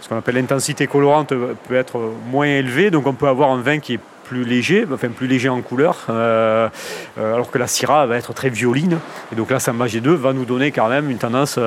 ce 0.00 0.08
qu'on 0.08 0.16
appelle 0.16 0.36
l'intensité 0.36 0.86
colorante, 0.86 1.28
peut 1.68 1.74
être 1.74 2.00
moins 2.30 2.46
élevée, 2.46 2.90
donc 2.90 3.06
on 3.06 3.14
peut 3.14 3.28
avoir 3.28 3.50
un 3.50 3.60
vin 3.60 3.78
qui 3.78 3.94
est 3.94 4.00
plus 4.24 4.44
léger, 4.44 4.86
enfin 4.92 5.08
plus 5.08 5.26
léger 5.26 5.48
en 5.48 5.60
couleur, 5.60 6.06
alors 6.08 7.50
que 7.50 7.58
la 7.58 7.66
Syrah 7.66 8.06
va 8.06 8.16
être 8.16 8.32
très 8.32 8.48
violine. 8.48 9.00
Et 9.32 9.34
donc 9.34 9.50
là, 9.50 9.58
G 9.88 10.00
2 10.00 10.14
va 10.14 10.32
nous 10.32 10.44
donner 10.44 10.70
quand 10.70 10.88
même 10.88 11.10
une 11.10 11.18
tendance 11.18 11.58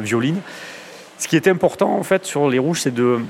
violine. 0.00 0.40
Ce 1.18 1.28
qui 1.28 1.36
est 1.36 1.46
important 1.46 1.96
en 1.96 2.02
fait 2.02 2.24
sur 2.24 2.50
les 2.50 2.58
rouges, 2.58 2.80
c'est 2.80 2.94
de, 2.94 3.20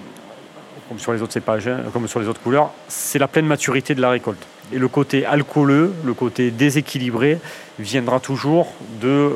comme 0.89 0.99
sur 0.99 1.13
les 1.13 1.23
autres 1.23 1.33
cépages, 1.33 1.69
hein, 1.69 1.81
comme 1.93 2.09
sur 2.09 2.21
les 2.21 2.29
autres 2.29 2.41
couleurs, 2.41 2.71
c'est 2.89 3.19
la 3.19 3.29
pleine 3.29 3.47
maturité 3.47 3.95
de 3.95 4.01
la 4.01 4.11
récolte. 4.11 4.45
Et 4.73 4.79
le 4.79 4.89
côté 4.89 5.25
alcooleux, 5.25 5.93
le 6.05 6.15
côté 6.15 6.51
déséquilibré, 6.51 7.39
viendra 7.79 8.21
toujours 8.21 8.73
de 9.01 9.33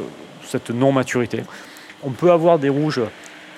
cette 0.53 0.71
non-maturité. 0.71 1.43
On 2.05 2.11
peut 2.11 2.31
avoir 2.31 2.59
des 2.59 2.69
rouges 2.69 3.01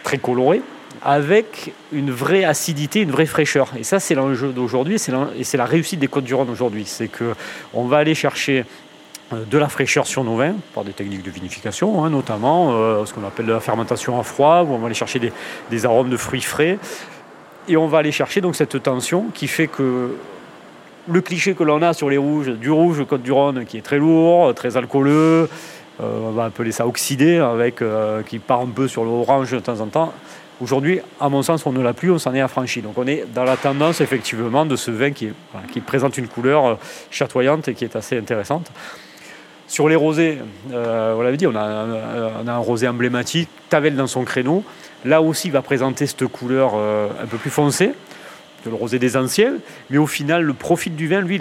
très 0.03 0.19
colorés, 0.19 0.63
avec 1.03 1.73
une 1.93 2.11
vraie 2.11 2.45
acidité, 2.45 3.01
une 3.01 3.11
vraie 3.11 3.27
fraîcheur. 3.27 3.73
Et 3.79 3.85
ça, 3.85 4.01
c'est 4.01 4.15
l'enjeu 4.15 4.53
d'aujourd'hui, 4.53 4.97
et 4.97 5.45
c'est 5.45 5.57
la 5.57 5.65
réussite 5.65 5.99
des 5.99 6.09
Côtes 6.09 6.25
du 6.25 6.35
Rhône 6.35 6.51
aujourd'hui. 6.51 6.85
C'est 6.87 7.09
qu'on 7.09 7.85
va 7.85 7.99
aller 7.99 8.15
chercher 8.15 8.65
euh, 9.33 9.45
de 9.45 9.59
la 9.59 9.69
fraîcheur 9.69 10.07
sur 10.07 10.23
nos 10.25 10.37
vins 10.37 10.55
par 10.75 10.85
des 10.85 10.93
techniques 10.93 11.23
de 11.23 11.31
vinification, 11.31 12.05
hein, 12.05 12.11
notamment 12.11 12.73
euh, 12.73 13.05
ce 13.05 13.13
qu'on 13.13 13.25
appelle 13.27 13.47
la 13.47 13.61
fermentation 13.61 14.21
à 14.21 14.23
froid, 14.23 14.63
où 14.63 14.73
on 14.73 14.79
va 14.79 14.87
aller 14.87 14.95
chercher 14.95 15.21
des, 15.71 15.87
arômes 15.87 16.11
de 16.11 16.17
fruits 16.17 16.43
frais. 16.43 16.79
Et 17.69 17.77
on 17.77 17.87
va 17.87 17.99
aller 17.99 18.13
chercher 18.13 18.41
donc 18.41 18.55
cette 18.55 18.83
tension 18.83 19.27
qui 19.33 19.49
fait 19.49 19.67
que 19.67 20.15
le 21.09 21.21
cliché 21.21 21.55
que 21.55 21.65
l'on 21.65 21.83
a 21.83 21.93
sur 21.93 22.09
les 22.09 22.19
rouges, 22.19 22.49
du 22.49 22.71
rouge 22.71 23.05
Côte 23.07 23.23
du 23.23 23.33
Rhône 23.33 23.65
qui 23.65 23.79
est 23.79 23.83
très 23.83 23.99
lourd, 23.99 24.55
très 24.55 24.77
alcooleux, 24.77 25.49
on 26.01 26.31
va 26.31 26.45
appeler 26.45 26.73
ça 26.73 26.87
oxydé, 26.87 27.39
avec, 27.39 27.83
qui 28.27 28.39
part 28.39 28.61
un 28.61 28.67
peu 28.67 28.89
sur 28.89 29.05
l'orange 29.05 29.53
de 29.53 29.61
temps 29.61 29.81
en 29.81 29.87
temps. 29.87 30.13
Aujourd'hui, 30.61 31.01
à 31.21 31.29
mon 31.29 31.43
sens, 31.43 31.67
on 31.67 31.73
ne 31.73 31.83
l'a 31.83 31.93
plus, 31.93 32.13
on 32.13 32.19
s'en 32.19 32.33
est 32.33 32.41
affranchi. 32.41 32.81
Donc 32.81 32.97
on 32.97 33.07
est 33.07 33.27
dans 33.35 33.43
la 33.43 33.57
tendance 33.57 34.01
effectivement 34.01 34.65
de 34.65 34.77
ce 34.77 34.91
vin 34.91 35.11
qui, 35.11 35.33
présente 35.85 36.17
une 36.17 36.29
couleur 36.29 36.79
chatoyante 37.11 37.69
et 37.69 37.75
qui 37.75 37.85
est 37.85 37.97
assez 37.97 38.17
intéressante. 38.17 38.71
Sur 39.67 39.89
les 39.89 39.97
rosés, 39.97 40.39
euh, 40.73 41.15
on 41.15 41.37
dit, 41.37 41.47
on 41.47 41.57
a, 41.57 42.47
un 42.47 42.59
rosé 42.59 42.87
emblématique, 42.87 43.49
Tavel 43.69 43.97
dans 43.97 44.07
son 44.07 44.23
créneau. 44.23 44.63
Là 45.05 45.21
aussi, 45.21 45.49
il 45.49 45.53
va 45.53 45.63
présenter 45.63 46.07
cette 46.07 46.27
couleur 46.27 46.73
euh, 46.77 47.09
un 47.23 47.27
peu 47.27 47.37
plus 47.37 47.51
foncée, 47.51 47.93
le 48.71 48.77
rosé 48.77 48.99
des 48.99 49.17
anciens, 49.17 49.55
mais 49.91 49.99
au 49.99 50.07
final, 50.07 50.43
le 50.43 50.55
profil 50.55 50.95
du 50.97 51.09
vin, 51.09 51.21
lui, 51.21 51.41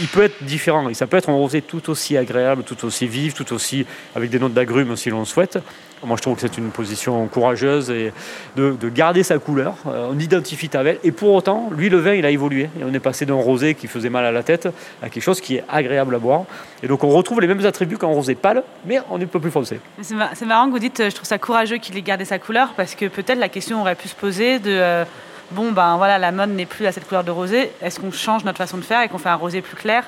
il 0.00 0.08
peut 0.08 0.22
être 0.22 0.42
différent. 0.44 0.88
Et 0.88 0.94
ça 0.94 1.06
peut 1.06 1.16
être 1.16 1.30
un 1.30 1.34
rosé 1.34 1.62
tout 1.62 1.90
aussi 1.90 2.16
agréable, 2.16 2.62
tout 2.64 2.84
aussi 2.84 3.06
vif, 3.06 3.34
tout 3.34 3.52
aussi 3.52 3.86
avec 4.14 4.30
des 4.30 4.38
notes 4.38 4.54
d'agrumes 4.54 4.96
si 4.96 5.10
l'on 5.10 5.20
le 5.20 5.24
souhaite. 5.24 5.58
Moi, 6.04 6.16
je 6.16 6.22
trouve 6.22 6.34
que 6.34 6.40
c'est 6.40 6.58
une 6.58 6.70
position 6.70 7.28
courageuse 7.28 7.90
et 7.90 8.12
de, 8.56 8.76
garder 8.88 9.22
sa 9.22 9.38
couleur. 9.38 9.76
Euh, 9.86 10.08
on 10.10 10.18
identifie 10.18 10.68
Tavel. 10.68 10.98
Et 11.04 11.12
pour 11.12 11.32
autant, 11.32 11.70
lui, 11.70 11.88
le 11.88 11.98
vin, 11.98 12.14
il 12.14 12.26
a 12.26 12.30
évolué. 12.30 12.68
Et 12.80 12.84
on 12.84 12.92
est 12.92 12.98
passé 12.98 13.24
d'un 13.24 13.34
rosé 13.34 13.74
qui 13.74 13.86
faisait 13.86 14.10
mal 14.10 14.24
à 14.24 14.32
la 14.32 14.42
tête 14.42 14.68
à 15.00 15.08
quelque 15.08 15.22
chose 15.22 15.40
qui 15.40 15.56
est 15.56 15.64
agréable 15.68 16.14
à 16.16 16.18
boire. 16.18 16.44
Et 16.82 16.88
donc, 16.88 17.04
on 17.04 17.08
retrouve 17.08 17.40
les 17.40 17.46
mêmes 17.46 17.64
attributs 17.64 17.98
qu'un 17.98 18.08
rosé 18.08 18.34
pâle, 18.34 18.64
mais 18.84 18.98
on 19.10 19.20
est 19.20 19.24
un 19.24 19.28
peu 19.28 19.38
plus 19.38 19.52
foncé. 19.52 19.78
C'est 20.00 20.44
marrant 20.44 20.66
que 20.66 20.72
vous 20.72 20.80
dites, 20.80 21.04
je 21.08 21.14
trouve 21.14 21.28
ça 21.28 21.38
courageux 21.38 21.76
qu'il 21.76 21.96
ait 21.96 22.02
gardé 22.02 22.24
sa 22.24 22.40
couleur, 22.40 22.72
parce 22.76 22.96
que 22.96 23.06
peut-être 23.06 23.38
la 23.38 23.48
question 23.48 23.80
aurait 23.80 23.94
pu 23.94 24.08
se 24.08 24.16
poser 24.16 24.58
de. 24.58 24.70
Euh, 24.70 25.04
bon, 25.52 25.72
ben 25.72 25.96
voilà, 25.96 26.18
la 26.18 26.32
mode 26.32 26.50
n'est 26.50 26.66
plus 26.66 26.86
à 26.86 26.92
cette 26.92 27.06
couleur 27.06 27.24
de 27.24 27.30
rosé. 27.30 27.70
Est-ce 27.80 28.00
qu'on 28.00 28.10
change 28.10 28.44
notre 28.44 28.58
façon 28.58 28.76
de 28.78 28.82
faire 28.82 29.02
et 29.02 29.08
qu'on 29.08 29.18
fait 29.18 29.28
un 29.28 29.36
rosé 29.36 29.62
plus 29.62 29.76
clair 29.76 30.04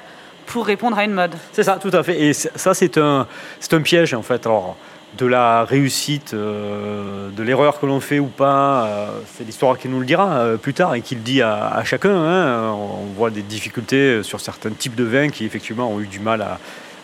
pour 0.47 0.67
répondre 0.67 0.99
à 0.99 1.05
une 1.05 1.13
mode? 1.13 1.35
C'est 1.53 1.63
ça, 1.63 1.79
tout 1.81 1.91
à 1.93 2.03
fait. 2.03 2.21
Et 2.21 2.33
ça, 2.33 2.75
c'est 2.75 2.99
un, 2.99 3.27
un 3.71 3.81
piège, 3.81 4.15
en 4.15 4.23
fait. 4.23 4.47
Alors, 4.47 4.77
de 5.19 5.27
la 5.27 5.65
réussite, 5.65 6.35
euh, 6.35 7.31
de 7.31 7.43
l'erreur 7.43 7.79
que 7.79 7.87
l'on 7.87 8.01
fait 8.01 8.19
ou 8.19 8.27
pas, 8.27 8.87
euh, 8.87 9.09
c'est 9.33 9.45
l'histoire 9.45 9.79
qui 9.79 9.89
nous 9.89 10.01
le 10.01 10.07
dira 10.07 10.39
euh, 10.39 10.57
plus 10.57 10.75
tard 10.75 10.95
et 10.95 11.03
qui 11.03 11.15
le 11.15 11.21
dit 11.21 11.41
à, 11.43 11.83
chacun. 11.85 12.15
Hein. 12.15 12.73
On 12.73 13.13
voit 13.17 13.31
des 13.31 13.43
difficultés 13.43 14.23
sur 14.23 14.41
certains 14.41 14.71
types 14.71 14.95
de 14.95 15.05
vins 15.05 15.29
qui 15.29 15.45
effectivement 15.45 15.91
ont 15.91 16.01
eu 16.01 16.07
du 16.07 16.21
mal 16.21 16.43
à, 16.43 16.59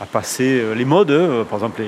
passer 0.07 0.63
les 0.77 0.85
modes. 0.85 1.11
Hein. 1.11 1.45
Par 1.49 1.59
exemple 1.59 1.83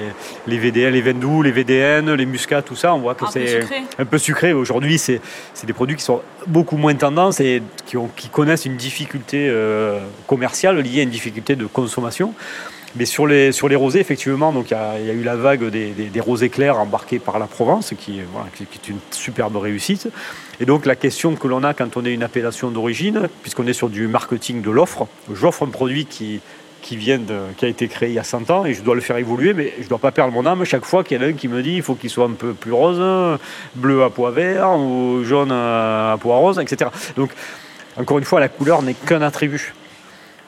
les, 0.47 0.59
VDN, 0.59 0.93
les 0.93 1.01
vins 1.01 1.13
doux, 1.13 1.43
les 1.43 1.53
VDN, 1.53 2.13
les 2.15 2.27
muscats, 2.27 2.63
tout 2.63 2.77
ça, 2.77 2.95
on 2.95 2.99
voit 2.99 3.15
que 3.15 3.25
c'est 3.31 3.61
un 3.99 4.05
peu 4.05 4.19
sucré. 4.19 4.53
Aujourd'hui, 4.53 4.99
c'est 4.99 5.21
des 5.65 5.73
produits 5.73 5.97
qui 5.97 6.05
sont 6.05 6.21
beaucoup 6.47 6.77
moins 6.77 6.95
tendance 6.95 7.41
et 7.41 7.63
qui, 7.87 7.97
qui 8.17 8.29
connaissent 8.29 8.67
une 8.67 8.77
difficulté 8.77 9.53
commerciale 10.27 10.79
liée 10.81 11.01
à 11.01 11.03
une 11.03 11.11
difficulté 11.11 11.57
de 11.57 11.67
consommation. 11.67 12.35
Mais 12.95 13.07
sur 13.07 13.27
les, 13.27 13.53
sur 13.53 13.69
les 13.69 13.77
rosés, 13.77 14.01
effectivement, 14.01 14.53
donc 14.53 14.71
il 14.71 14.75
y, 14.75 15.11
a 15.11 15.15
eu 15.15 15.23
la 15.23 15.37
vague 15.37 15.71
des, 15.71 15.93
des, 15.93 16.21
rosés 16.21 16.51
clairs 16.51 16.79
embarqués 16.79 17.19
par 17.19 17.39
la 17.39 17.47
Provence, 17.47 17.95
qui, 17.99 18.21
qui, 18.55 18.65
est 18.65 18.89
une 18.89 18.99
superbe 19.11 19.57
réussite. 19.57 20.09
Et 20.61 20.67
donc 20.67 20.85
la 20.85 20.95
question 20.95 21.35
que 21.35 21.49
l'on 21.49 21.65
a 21.65 21.73
quand 21.73 21.97
on 21.97 22.05
est 22.05 22.13
une 22.13 22.23
appellation 22.23 22.71
d'origine, 22.71 23.29
puisqu'on 23.41 23.67
est 23.67 23.73
sur 23.73 23.89
du 23.89 24.09
marketing 24.09 24.61
de 24.61 24.71
l'offre, 24.71 25.07
j'offre 25.33 25.65
un 25.65 25.71
produit 25.71 26.05
qui, 26.05 26.41
qui, 26.83 26.97
vient 26.97 27.19
de, 27.19 27.39
qui 27.57 27.65
a 27.65 27.69
été 27.69 27.89
créé 27.89 28.11
il 28.11 28.15
y 28.15 28.19
a 28.19 28.25
100 28.25 28.51
ans 28.51 28.67
et 28.67 28.75
je 28.75 28.83
dois 28.83 28.95
le 28.95 29.01
faire 29.01 29.17
évoluer, 29.17 29.55
mais 29.55 29.73
je 29.79 29.85
ne 29.85 29.89
dois 29.89 29.99
pas 29.99 30.11
perdre 30.11 30.33
mon 30.33 30.45
âme 30.45 30.65
chaque 30.65 30.85
fois 30.85 31.05
qu'il 31.05 31.17
y 31.17 31.21
en 31.21 31.27
a 31.27 31.29
un 31.29 31.33
qui 31.33 31.49
me 31.49 31.63
dit 31.63 31.77
il 31.77 31.83
faut 31.83 31.95
qu'il 31.95 32.11
soit 32.11 32.27
un 32.27 32.33
peu 32.33 32.53
plus 32.53 32.73
rose, 32.73 33.39
bleu 33.75 34.03
à 34.03 34.11
pois 34.11 34.33
vert 34.33 34.73
ou 34.77 35.23
jaune 35.25 35.53
à 35.53 36.17
pois 36.21 36.37
rose, 36.37 36.59
etc. 36.59 36.91
Donc 37.17 37.31
encore 37.97 38.19
une 38.19 38.25
fois, 38.25 38.41
la 38.41 38.49
couleur 38.49 38.83
n'est 38.83 38.95
qu'un 38.95 39.23
attribut. 39.23 39.75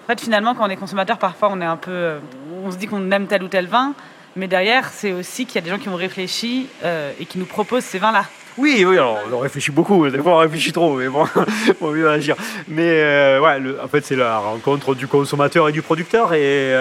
En 0.04 0.06
fait, 0.06 0.20
finalement, 0.20 0.54
quand 0.54 0.66
on 0.66 0.70
est 0.70 0.76
consommateur, 0.76 1.18
parfois, 1.18 1.50
on 1.50 1.60
est 1.60 1.66
un 1.66 1.76
peu, 1.76 1.90
euh, 1.90 2.18
on 2.64 2.70
se 2.70 2.76
dit 2.76 2.86
qu'on 2.86 3.10
aime 3.10 3.26
tel 3.26 3.42
ou 3.42 3.48
tel 3.48 3.66
vin, 3.66 3.94
mais 4.36 4.48
derrière, 4.48 4.88
c'est 4.90 5.12
aussi 5.12 5.46
qu'il 5.46 5.56
y 5.56 5.58
a 5.58 5.60
des 5.62 5.70
gens 5.70 5.78
qui 5.78 5.88
ont 5.88 5.96
réfléchi 5.96 6.68
euh, 6.84 7.12
et 7.18 7.26
qui 7.26 7.38
nous 7.38 7.46
proposent 7.46 7.84
ces 7.84 7.98
vins-là. 7.98 8.24
Oui, 8.56 8.84
oui, 8.86 8.96
alors 8.96 9.18
on 9.32 9.38
réfléchit 9.38 9.72
beaucoup, 9.72 10.08
des 10.08 10.18
fois 10.18 10.36
on 10.36 10.38
réfléchit 10.38 10.72
trop, 10.72 10.96
mais 10.96 11.08
bon, 11.08 11.26
on 11.80 11.90
mieux 11.90 12.08
agir. 12.08 12.36
Mais 12.68 13.02
euh, 13.02 13.40
ouais, 13.40 13.60
en 13.82 13.88
fait, 13.88 14.04
c'est 14.04 14.16
la 14.16 14.38
rencontre 14.38 14.94
du 14.94 15.06
consommateur 15.06 15.68
et 15.68 15.72
du 15.72 15.82
producteur, 15.82 16.34
et 16.34 16.72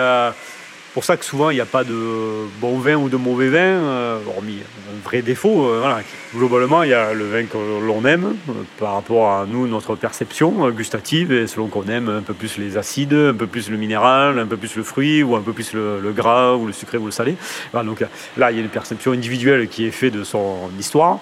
pour 0.93 1.03
ça 1.03 1.17
que 1.17 1.25
souvent 1.25 1.49
il 1.49 1.55
n'y 1.55 1.61
a 1.61 1.65
pas 1.65 1.83
de 1.83 2.47
bon 2.61 2.77
vin 2.77 2.95
ou 2.95 3.09
de 3.09 3.17
mauvais 3.17 3.49
vin, 3.49 3.57
euh, 3.57 4.19
hormis 4.27 4.59
un 4.61 5.03
vrai 5.03 5.21
défaut. 5.21 5.67
Euh, 5.67 5.79
voilà. 5.79 6.01
Globalement, 6.35 6.83
il 6.83 6.89
y 6.89 6.93
a 6.93 7.13
le 7.13 7.25
vin 7.25 7.45
que 7.45 7.57
l'on 7.57 8.05
aime 8.05 8.35
euh, 8.49 8.53
par 8.79 8.93
rapport 8.93 9.31
à 9.31 9.45
nous, 9.49 9.67
notre 9.67 9.95
perception 9.95 10.69
gustative, 10.69 11.31
et 11.31 11.47
selon 11.47 11.67
qu'on 11.67 11.87
aime 11.87 12.09
un 12.09 12.21
peu 12.21 12.33
plus 12.33 12.57
les 12.57 12.77
acides, 12.77 13.13
un 13.13 13.33
peu 13.33 13.47
plus 13.47 13.69
le 13.69 13.77
minéral, 13.77 14.37
un 14.37 14.45
peu 14.45 14.57
plus 14.57 14.75
le 14.75 14.83
fruit, 14.83 15.23
ou 15.23 15.35
un 15.35 15.41
peu 15.41 15.53
plus 15.53 15.73
le, 15.73 16.11
gras, 16.15 16.53
ou 16.53 16.67
le 16.67 16.73
sucré, 16.73 16.97
ou 16.97 17.05
le 17.05 17.11
salé. 17.11 17.35
donc 17.83 18.03
là, 18.37 18.51
il 18.51 18.57
y 18.57 18.59
a 18.59 18.63
une 18.63 18.69
perception 18.69 19.13
individuelle 19.13 19.67
qui 19.67 19.85
est 19.85 19.91
faite 19.91 20.13
de 20.13 20.23
son 20.23 20.69
histoire, 20.79 21.19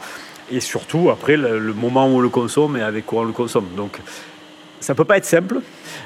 et 0.51 0.60
surtout 0.60 1.10
après 1.10 1.38
le, 1.38 1.74
moment 1.74 2.08
où 2.08 2.17
on 2.17 2.20
le 2.20 2.29
consomme 2.29 2.77
et 2.77 2.81
avec 2.81 3.05
quoi 3.05 3.22
on 3.22 3.25
le 3.25 3.31
consomme. 3.31 3.67
Donc 3.75 4.00
ça 4.79 4.96
peut 4.96 5.05
pas 5.05 5.17
être 5.17 5.25
simple, 5.25 5.60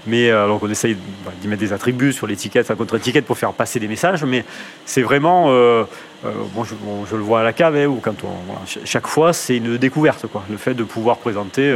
mais 0.06 0.30
euh, 0.30 0.50
on 0.50 0.70
essaye 0.70 0.96
bah, 1.26 1.32
d'y 1.42 1.48
mettre 1.48 1.62
des 1.62 1.74
attributs 1.74 2.14
sur 2.14 2.28
l'étiquette, 2.28 2.68
la 2.68 2.76
contre-étiquette 2.76 3.26
pour 3.26 3.38
faire 3.38 3.54
passer 3.54 3.80
des 3.80 3.88
messages, 3.88 4.24
mais 4.24 4.44
c'est 4.86 5.02
vraiment, 5.02 5.46
euh, 5.48 5.86
euh, 6.26 6.32
je, 6.64 7.16
le 7.16 7.22
vois 7.22 7.40
à 7.40 7.44
la 7.44 7.54
cave, 7.54 7.76
hein, 7.78 7.86
ou 7.86 8.00
quand 8.02 8.24
on, 8.24 8.36
chaque 8.84 9.08
fois 9.08 9.32
c'est 9.32 9.58
une 9.58 9.78
découverte, 9.78 10.28
quoi. 10.28 10.44
le 10.50 10.58
fait 10.58 10.74
de 10.74 10.84
pouvoir 10.84 11.18
présenter 11.18 11.74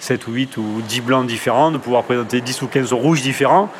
7 0.00 0.26
ou 0.26 0.32
8 0.32 0.56
ou 0.58 0.82
10 0.86 1.00
blancs 1.00 1.26
différents, 1.26 1.70
de 1.70 1.78
pouvoir 1.78 2.04
présenter 2.04 2.42
10 2.42 2.62
ou 2.62 2.66
15 2.66 2.92
rouges 2.92 3.22
différents, 3.22 3.70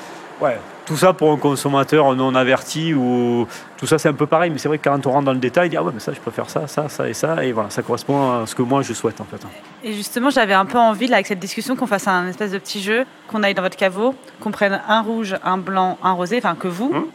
ouais, 0.41 0.59
tout 0.87 0.97
ça 0.97 1.13
pour 1.13 1.33
un 1.33 1.37
consommateur 1.37 2.15
non 2.15 2.35
averti 2.35 2.95
ou 2.95 3.47
tout 3.77 3.87
ça 3.87 3.99
c'est 3.99 4.09
un 4.09 4.15
peu 4.15 4.27
pareil 4.27 4.51
mais 4.51 4.59
c'est 4.59 4.69
vrai 4.69 4.79
que 4.79 4.89
quand 4.89 5.07
on 5.07 5.11
rentre 5.11 5.25
dans 5.25 5.33
le 5.33 5.39
détail 5.39 5.69
il 5.69 5.71
dit 5.71 5.77
ah 5.77 5.83
ouais 5.83 5.93
mais 5.93 6.01
ça 6.01 6.13
je 6.13 6.21
préfère 6.21 6.51
ça 6.51 6.67
ça 6.67 6.89
ça 6.89 7.09
et 7.09 7.15
ça 7.15 7.45
et 7.45 7.53
voilà 7.53 7.71
ça 7.71 7.83
correspond 7.83 8.43
à 8.43 8.47
ce 8.47 8.55
que 8.55 8.63
moi 8.63 8.83
je 8.83 8.93
souhaite 8.93 9.21
en 9.21 9.25
fait 9.25 9.41
et 9.83 9.93
justement 9.93 10.31
j'avais 10.31 10.55
un 10.55 10.67
peu 10.67 10.79
envie 10.79 11.07
là 11.07 11.17
avec 11.17 11.27
cette 11.27 11.39
discussion 11.39 11.77
qu'on 11.77 11.87
fasse 11.87 12.09
un 12.09 12.29
espèce 12.29 12.53
de 12.53 12.59
petit 12.59 12.83
jeu 12.83 13.05
qu'on 13.29 13.43
aille 13.43 13.55
dans 13.55 13.63
votre 13.63 13.77
caveau 13.77 14.15
qu'on 14.41 14.51
prenne 14.51 14.81
un 14.89 15.03
rouge 15.03 15.37
un 15.45 15.59
blanc 15.59 15.99
un 16.03 16.13
rosé 16.13 16.39
enfin 16.39 16.55
que 16.55 16.69
vous 16.69 16.91
hum. 16.93 17.07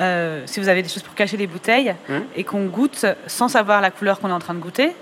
euh, 0.00 0.42
si 0.46 0.60
vous 0.60 0.68
avez 0.68 0.82
des 0.82 0.88
choses 0.88 1.02
pour 1.02 1.14
cacher 1.14 1.36
les 1.36 1.46
bouteilles 1.46 1.94
hum. 2.08 2.22
et 2.34 2.44
qu'on 2.44 2.66
goûte 2.66 3.06
sans 3.26 3.48
savoir 3.48 3.80
la 3.80 3.90
couleur 3.90 4.20
qu'on 4.20 4.30
est 4.30 4.32
en 4.32 4.40
train 4.40 4.54
de 4.54 4.60
goûter 4.60 4.92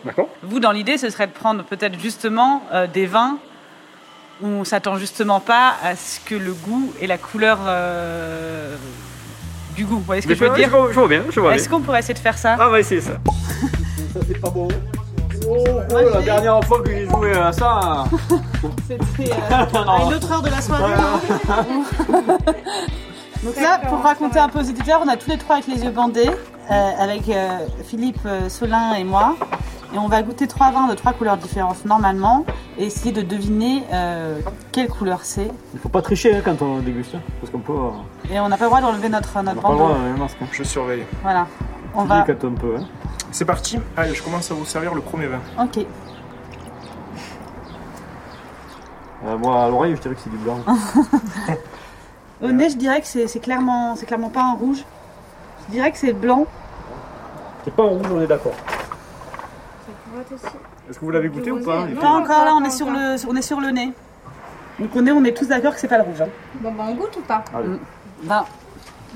vous 0.42 0.61
dans 0.61 0.73
l'idée 0.73 0.99
ce 0.99 1.11
serait 1.11 1.26
de 1.26 1.32
prendre 1.32 1.64
peut-être 1.64 1.99
justement 1.99 2.62
euh, 2.73 2.87
des 2.87 3.06
vins 3.06 3.38
on 4.42 4.64
s'attend 4.64 4.96
justement 4.98 5.40
pas 5.40 5.74
à 5.82 5.96
ce 5.96 6.20
que 6.20 6.34
le 6.34 6.52
goût 6.52 6.92
et 7.00 7.06
la 7.06 7.18
couleur 7.18 7.58
euh, 7.66 8.76
du 9.76 9.84
goût. 9.84 9.96
Vous 9.96 10.02
voyez 10.02 10.22
ce 10.22 10.26
que 10.26 10.34
je, 10.34 10.44
veux 10.44 10.54
dire 10.56 10.70
je 10.70 10.94
vois, 10.94 11.08
bien, 11.08 11.22
je 11.30 11.40
vois 11.40 11.54
Est-ce 11.54 11.68
qu'on 11.68 11.80
pourrait 11.80 12.00
essayer 12.00 12.14
de 12.14 12.18
faire 12.18 12.38
ça? 12.38 12.56
Ah, 12.58 12.68
on 12.68 12.70
va 12.70 12.80
essayer 12.80 13.00
ça. 13.00 13.12
ça, 14.12 14.20
c'est 14.26 14.40
pas 14.40 14.50
bon. 14.50 14.68
Oh, 15.46 15.64
oh 15.68 15.94
la 16.14 16.22
dernière 16.22 16.64
fois 16.64 16.82
que 16.82 16.90
j'ai 16.90 17.06
joué 17.06 17.32
à 17.32 17.52
ça. 17.52 18.04
C'était 18.88 19.30
euh, 19.30 19.34
à 19.86 20.02
une 20.04 20.14
autre 20.14 20.32
heure 20.32 20.42
de 20.42 20.50
la 20.50 20.60
soirée. 20.60 20.94
Donc 23.44 23.56
là, 23.56 23.78
pour 23.86 24.00
raconter 24.02 24.38
un 24.38 24.48
peu 24.48 24.60
aux 24.60 24.64
éditeurs, 24.64 25.02
on 25.04 25.08
a 25.08 25.18
tous 25.18 25.28
les 25.28 25.36
trois 25.36 25.56
avec 25.56 25.68
les 25.68 25.84
yeux 25.84 25.90
bandés, 25.90 26.30
euh, 26.70 26.90
avec 26.98 27.24
Philippe 27.84 28.26
Solin 28.48 28.94
et 28.94 29.04
moi. 29.04 29.36
Et 29.94 29.98
on 29.98 30.08
va 30.08 30.22
goûter 30.22 30.48
trois 30.48 30.72
vins 30.72 30.88
de 30.88 30.94
trois 30.94 31.12
couleurs 31.12 31.36
différentes 31.36 31.84
normalement 31.84 32.44
et 32.78 32.86
essayer 32.86 33.12
de 33.12 33.22
deviner 33.22 33.84
euh, 33.92 34.40
quelle 34.72 34.88
couleur 34.88 35.20
c'est. 35.22 35.48
Il 35.72 35.78
faut 35.78 35.88
pas 35.88 36.02
tricher 36.02 36.34
hein, 36.34 36.42
quand 36.44 36.60
on 36.62 36.80
déguste, 36.80 37.14
hein, 37.14 37.20
parce 37.40 37.52
qu'on 37.52 37.60
peut. 37.60 37.72
Euh, 37.72 38.34
et 38.34 38.40
on 38.40 38.48
n'a 38.48 38.56
pas 38.56 38.64
le 38.64 38.70
droit 38.70 38.80
d'enlever 38.80 39.08
notre, 39.08 39.40
notre 39.40 39.60
bandeau. 39.60 39.94
masque. 40.18 40.36
Hein. 40.42 40.46
Je 40.50 40.64
surveille. 40.64 41.04
Voilà. 41.22 41.46
On 41.94 42.04
va. 42.04 42.26
C'est 43.30 43.44
parti. 43.44 43.78
Allez, 43.96 44.14
je 44.14 44.22
commence 44.22 44.50
à 44.50 44.54
vous 44.54 44.64
servir 44.64 44.94
le 44.94 45.00
premier 45.00 45.26
vin. 45.26 45.40
Ok. 45.62 45.86
Euh, 49.26 49.38
moi, 49.38 49.64
à 49.64 49.68
l'oreille, 49.68 49.94
je 49.94 50.00
dirais 50.02 50.16
que 50.16 50.20
c'est 50.22 50.30
du 50.30 50.36
blanc. 50.38 50.58
Au 52.42 52.50
nez, 52.50 52.68
je 52.68 52.76
dirais 52.76 53.00
que 53.00 53.06
c'est 53.06 53.40
clairement, 53.40 53.94
c'est 53.94 54.06
clairement 54.06 54.28
pas 54.28 54.42
un 54.42 54.54
rouge. 54.54 54.84
Je 55.68 55.72
dirais 55.72 55.92
que 55.92 55.98
c'est 55.98 56.12
blanc. 56.12 56.46
C'est 57.64 57.74
pas 57.74 57.84
un 57.84 57.88
rouge, 57.88 58.06
on 58.12 58.20
est 58.20 58.26
d'accord. 58.26 58.54
Est-ce 60.88 60.98
que 60.98 61.04
vous 61.04 61.10
l'avez 61.10 61.28
goûté 61.28 61.50
ou 61.50 61.62
pas 61.62 61.86
Pas 62.00 62.08
encore, 62.08 62.44
là 62.44 62.54
on 62.54 62.64
est, 62.64 62.70
sur 62.70 62.90
le, 62.90 63.16
on 63.28 63.36
est 63.36 63.42
sur 63.42 63.60
le 63.60 63.70
nez. 63.70 63.92
Donc 64.78 64.90
on 64.94 65.06
est, 65.06 65.12
on 65.12 65.24
est 65.24 65.36
tous 65.36 65.46
d'accord 65.46 65.74
que 65.74 65.80
c'est 65.80 65.88
pas 65.88 65.98
le 65.98 66.04
rouge. 66.04 66.20
Hein. 66.20 66.28
Bon 66.60 66.72
bah 66.72 66.84
on 66.88 66.94
goûte 66.94 67.16
ou 67.16 67.22
pas 67.22 67.44
mm. 67.52 67.78
bah. 68.24 68.46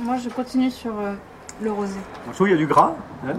Moi 0.00 0.16
je 0.16 0.28
continue 0.28 0.70
sur 0.70 0.92
euh, 0.98 1.14
le 1.60 1.72
rosé. 1.72 1.98
Je 2.28 2.32
trouve 2.32 2.46
qu'il 2.46 2.56
y 2.56 2.58
a 2.58 2.60
du 2.60 2.66
gras. 2.66 2.92
Hein 3.26 3.32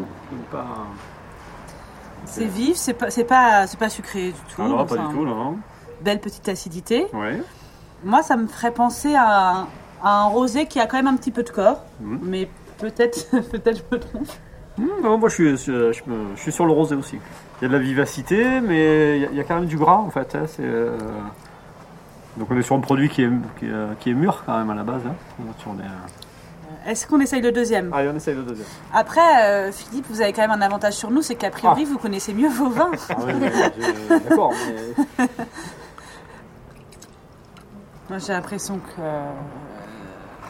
c'est 2.25 2.45
vif, 2.45 2.75
c'est 2.75 2.93
pas, 2.93 3.09
c'est 3.09 3.23
pas, 3.23 3.65
pas 3.79 3.89
sucré 3.89 4.31
du 4.31 4.53
tout. 4.53 4.61
non, 4.61 4.85
pas 4.85 4.97
du 4.97 5.15
tout, 5.15 5.25
non. 5.25 5.57
Belle 6.01 6.19
petite 6.19 6.49
acidité. 6.49 7.07
Ouais. 7.13 7.41
Moi 8.03 8.21
ça 8.21 8.35
me 8.35 8.47
ferait 8.47 8.71
penser 8.71 9.15
à, 9.15 9.67
un 10.03 10.23
rosé 10.25 10.65
qui 10.65 10.79
a 10.79 10.85
quand 10.85 10.97
même 10.97 11.07
un 11.07 11.15
petit 11.15 11.31
peu 11.31 11.43
de 11.43 11.49
corps, 11.49 11.83
mm. 12.01 12.17
mais 12.23 12.49
peut-être, 12.79 13.29
peut-être 13.51 13.77
je 13.77 13.95
me 13.95 13.99
trompe. 13.99 14.27
Mm, 14.77 14.87
non, 15.03 15.17
moi 15.17 15.29
je 15.29 15.33
suis, 15.33 15.57
je, 15.57 15.93
je 15.93 16.41
suis 16.41 16.51
sur 16.51 16.65
le 16.65 16.73
rosé 16.73 16.95
aussi. 16.95 17.17
Il 17.61 17.63
y 17.63 17.65
a 17.65 17.67
de 17.67 17.73
la 17.73 17.79
vivacité, 17.83 18.61
mais 18.61 19.19
il 19.19 19.35
y, 19.35 19.39
a, 19.41 19.43
quand 19.43 19.55
même 19.55 19.65
du 19.65 19.77
gras 19.77 19.97
en 19.97 20.09
fait. 20.09 20.33
Hein, 20.33 20.45
euh, 20.61 20.97
donc 22.37 22.47
on 22.49 22.57
est 22.57 22.61
sur 22.61 22.75
un 22.75 22.79
produit 22.79 23.09
qui 23.09 23.23
est, 23.23 23.29
qui, 23.99 24.09
est, 24.09 24.13
mûr 24.13 24.43
quand 24.45 24.57
même 24.57 24.69
à 24.69 24.75
la 24.75 24.83
base. 24.83 25.01
Hein. 25.05 25.15
Euh, 25.67 25.83
Est-ce 26.87 27.05
qu'on 27.05 27.19
essaye 27.19 27.41
le 27.41 27.51
deuxième? 27.51 27.91
Allez, 27.91 28.07
on 28.07 28.15
essaye 28.15 28.35
le 28.35 28.43
deuxième. 28.43 28.67
Après, 28.93 29.43
euh, 29.43 29.73
Philippe, 29.73 30.05
vous 30.09 30.21
avez 30.21 30.31
quand 30.31 30.41
même 30.41 30.51
un 30.51 30.61
avantage 30.61 30.93
sur 30.93 31.11
nous, 31.11 31.21
c'est 31.21 31.35
qu'a 31.35 31.49
priori, 31.49 31.83
ah. 31.85 31.89
vous 31.91 31.97
connaissez 31.97 32.33
mieux 32.33 32.47
vos 32.47 32.69
vins. 32.69 32.91
Ah 33.09 33.15
d'accord, 34.09 34.53
mais... 35.17 35.27
Moi, 38.09 38.19
j'ai 38.19 38.31
l'impression 38.31 38.77
que 38.77 39.01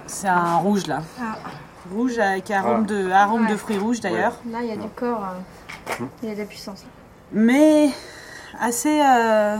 c'est 0.06 0.28
un 0.28 0.58
rouge 0.58 0.86
là. 0.86 1.02
Ah. 1.20 1.38
Rouge 1.92 2.20
avec 2.20 2.52
arôme, 2.52 2.86
ah. 2.88 2.94
de, 2.94 3.10
arôme 3.10 3.48
de 3.48 3.56
fruits 3.56 3.80
rouges 3.80 4.00
d'ailleurs. 4.00 4.34
Là, 4.52 4.60
il 4.62 4.68
y 4.68 4.74
a 4.74 4.78
du 4.78 4.90
corps, 4.90 5.26
il 6.22 6.30
y 6.30 6.32
a 6.32 6.36
de 6.36 6.42
la 6.42 6.46
puissance 6.46 6.86
mais 7.32 7.90
assez. 8.60 9.02
Euh, 9.02 9.58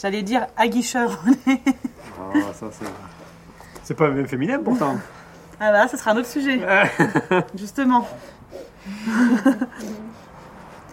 J'allais 0.00 0.22
dire 0.22 0.46
aguicheur. 0.56 1.20
Ah, 2.34 2.38
ça, 2.54 2.66
c'est... 2.70 2.86
c'est 3.82 3.94
pas 3.94 4.08
même 4.08 4.26
féminin 4.26 4.58
pourtant. 4.64 4.96
ah 5.60 5.72
bah, 5.72 5.88
ça 5.88 5.96
sera 5.98 6.12
un 6.12 6.16
autre 6.16 6.28
sujet. 6.28 6.60
Justement. 7.54 8.06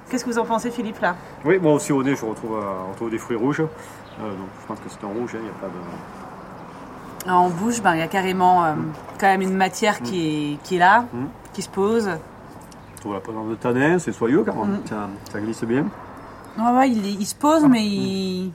Qu'est-ce 0.10 0.24
que 0.26 0.30
vous 0.30 0.40
en 0.40 0.46
pensez, 0.46 0.72
Philippe, 0.72 1.00
là? 1.00 1.16
Oui, 1.46 1.58
moi 1.60 1.74
aussi 1.74 1.92
au 1.92 2.02
nez, 2.04 2.16
je 2.16 2.26
retrouve, 2.26 2.58
euh, 2.58 2.64
on 2.88 2.92
retrouve 2.92 3.12
des 3.12 3.18
fruits 3.18 3.36
rouges. 3.38 3.62
Euh, 3.62 3.66
donc 4.32 4.48
je 4.62 4.68
pense 4.68 4.80
que 4.80 4.90
c'est 4.90 5.04
un 5.06 5.10
rouge, 5.10 5.32
hein, 5.36 5.40
il 5.40 5.44
n'y 5.44 5.50
a 5.50 5.54
pas 5.54 5.68
de. 7.28 7.32
En 7.32 7.50
bouche, 7.50 7.82
ben, 7.82 7.94
il 7.96 8.00
y 8.00 8.04
a 8.04 8.08
carrément 8.08 8.64
euh, 8.66 8.74
quand 9.20 9.28
même 9.28 9.42
une 9.42 9.56
matière 9.56 10.02
qui 10.02 10.54
est, 10.54 10.64
qui 10.64 10.78
est 10.78 10.80
là, 10.80 11.06
Mm. 11.14 11.26
qui 11.54 11.62
se 11.62 11.70
pose. 11.70 12.10
Trouve 13.00 13.14
la 13.14 13.20
présence 13.20 13.48
de 13.50 13.56
tanin, 13.56 14.00
c'est 14.00 14.12
soyeux 14.12 14.44
quand 14.44 14.56
même. 14.56 14.76
Mm. 14.78 14.88
Ça, 14.88 15.10
ça 15.32 15.40
glisse 15.40 15.64
bien. 15.64 15.86
Ouais, 16.58 16.72
ouais, 16.78 16.90
il, 16.90 17.26
se 17.26 17.36
pose, 17.36 17.64
mais 17.70 17.86
il 17.86 18.52